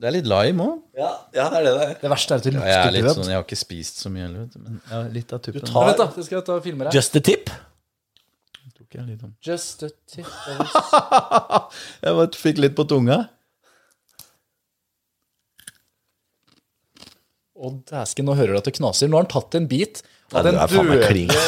[0.01, 0.77] Det er litt lime òg.
[0.97, 1.91] Ja, ja, det er det det er.
[2.01, 4.23] Det verste er at det Jeg er litt sånn, jeg har ikke spist så mye
[4.25, 5.61] heller, du, men ja, litt av tuppen.
[5.61, 6.07] Du tar- Vent, da.
[6.15, 6.95] Det skal jeg ta og filme deg.
[6.97, 7.51] Just a tip.
[8.79, 9.33] tok jeg litt om.
[9.45, 10.25] Just a tip
[12.07, 13.19] Jeg bare fikk litt på tunga.
[17.61, 19.05] Å, dæsken, nå hører du at det knaser.
[19.13, 20.01] Nå har han tatt en bit
[20.33, 21.37] Ja, av du den er faen meg døde klink.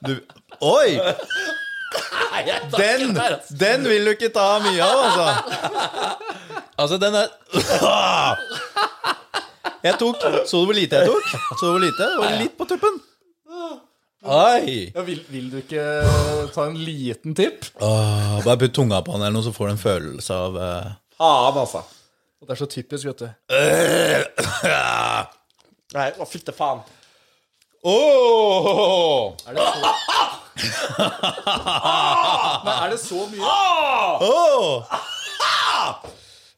[0.06, 0.14] Du,
[0.62, 0.94] oi!
[2.76, 3.16] Den,
[3.60, 5.26] den vil du ikke ta mye av, altså.
[6.80, 7.28] Altså, den er
[9.84, 11.26] Jeg tok Så du hvor lite jeg tok?
[11.58, 12.06] Så du hvor lite?
[12.06, 13.00] Det var litt på tuppen.
[14.20, 14.92] Oi.
[14.94, 15.84] Ja, vil, vil du ikke
[16.52, 17.64] ta en liten tipp?
[17.80, 20.90] Åh, bare putt tunga på den, eller noe, så får du en følelse av uh...
[21.16, 21.80] Faen, altså.
[22.40, 23.28] Og Det er så typisk, vet du.
[25.96, 26.84] Nei, å, fytte faen.
[27.80, 29.32] Åh!
[29.48, 29.94] Er det så,
[32.64, 33.42] Men er det så mye?
[34.20, 34.86] Åh!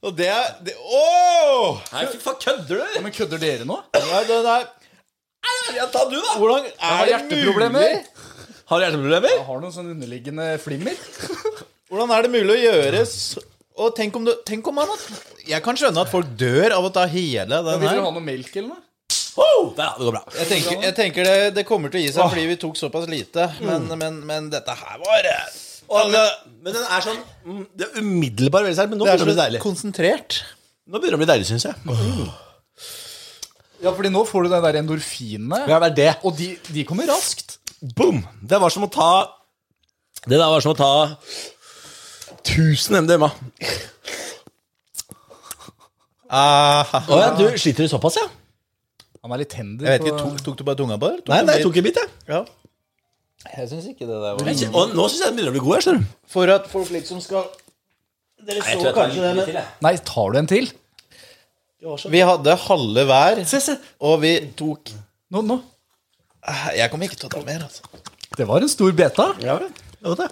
[0.02, 1.78] Og det er det, oh!
[1.92, 2.86] Nei, fy faen, kødder du?
[2.96, 3.76] Ja, men kødder dere nå?
[3.94, 4.62] Nei, det nei.
[5.76, 6.34] Ja, ta du, da.
[6.38, 7.86] Hvordan Jeg har er det hjerteproblemer.
[7.86, 8.28] mulig?
[8.70, 9.34] Har du hjerteproblemer?
[9.36, 10.96] Jeg har noen sånne underliggende flimmer.
[11.92, 13.02] Hvordan er det mulig å gjøre
[13.82, 15.02] Og tenk om, du, tenk om man at
[15.48, 18.12] Jeg kan skjønne at folk dør av å ta hele den Vil du dere ha
[18.14, 18.82] noe melk eller noe?
[19.40, 20.22] Oh, der, det går bra.
[20.36, 23.06] Jeg tenker, jeg tenker det, det kommer til å gi seg fordi vi tok såpass
[23.08, 23.46] lite.
[23.64, 25.28] Men, men, men dette her var
[25.92, 29.24] Og, men den er sånn mm, Det er umiddelbart veldig sterkt, men nå Det begynner
[29.24, 29.62] det å bli deilig.
[29.64, 30.42] konsentrert.
[30.84, 31.76] Nå begynner det å bli deilig, syns jeg.
[33.82, 35.62] Ja, fordi nå får du den der endorfinene.
[35.70, 36.10] Ja, det er det.
[36.28, 37.56] Og de, de kommer raskt.
[37.96, 38.20] Boom!
[38.46, 39.08] Det var som å ta
[40.22, 40.92] Det der var som å ta
[42.44, 43.32] 1000 MDMA.
[46.32, 48.28] Uh, Å ja, du sliter du såpass, ja?
[49.22, 49.86] Han er litt tender.
[49.86, 51.22] jeg vet ikke, tok, tok du bare tunga på det?
[51.30, 52.08] Nei, nei, jeg tok en bit, jeg.
[52.32, 52.42] ja.
[53.56, 55.62] Jeg syns ikke det der var Jeg Og nå syns jeg den begynner å bli
[55.64, 55.74] god.
[55.74, 57.48] her, skjønner For at folk liksom skal
[58.46, 59.58] Dere så kanskje den det, til.
[59.82, 60.68] Nei, tar du en til?
[62.14, 63.74] Vi hadde halve hver, Se, se.
[64.02, 64.92] og vi tok
[65.34, 65.56] Nå, nå.
[66.76, 67.82] Jeg kommer ikke til å ta mer, altså.
[68.38, 69.28] Det var en stor beta.
[69.42, 69.70] Ja, vel.
[69.98, 70.30] Det var det.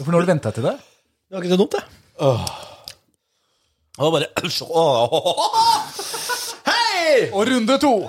[0.00, 0.76] For nå har du venta til det.
[1.28, 1.84] Det var ikke så dumt, det.
[4.00, 4.26] Det da bare.
[6.70, 7.28] Hei!
[7.36, 8.08] Og runde to!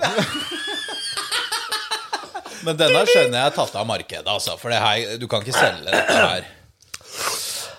[2.63, 4.55] Men denne skjønner jeg er tatt av markedet, altså.
[4.61, 6.47] For det her, du kan ikke selge dette her.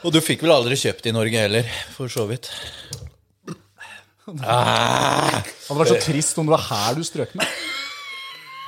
[0.02, 2.50] Og du fikk vel aldri kjøpt i Norge heller, for så vidt.
[3.48, 3.56] Det
[4.44, 7.46] hadde vært så trist om det var her du strøk med.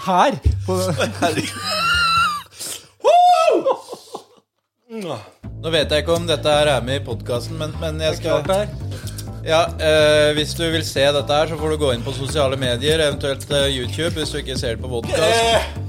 [0.07, 0.32] Her!
[0.64, 0.72] På,
[5.05, 5.18] Nå
[5.72, 8.40] vet jeg ikke om dette her er med i podkasten, men, men jeg skal.
[9.45, 12.57] Ja, eh, Hvis du vil se dette her, så får du gå inn på sosiale
[12.57, 15.80] medier, eventuelt eh, YouTube, hvis du ikke ser det på podcast.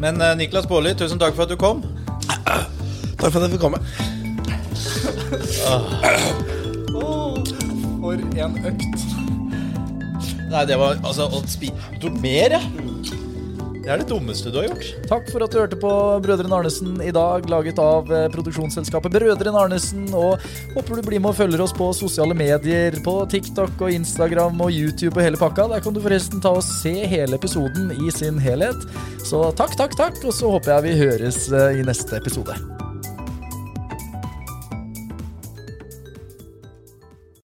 [0.00, 1.84] Men eh, Niklas Baarli, tusen takk for at du kom.
[2.24, 3.80] Takk for at jeg fikk komme.
[8.04, 9.04] For en økt.
[10.52, 11.72] Nei, det var altså å spi...
[11.96, 12.62] Du tok mer, ja?
[13.84, 14.86] Det er det dummeste du har gjort.
[15.10, 15.90] Takk for at du hørte på
[16.24, 20.06] Brødrene Arnesen i dag, laget av eh, produksjonsselskapet Brødrene Arnesen.
[20.16, 20.40] Og
[20.72, 24.72] håper du blir med og følger oss på sosiale medier, på TikTok og Instagram og
[24.72, 25.68] YouTube og hele pakka.
[25.74, 28.88] Der kan du forresten ta og se hele episoden i sin helhet.
[29.20, 32.56] Så takk, takk, takk, og så håper jeg vi høres eh, i neste episode.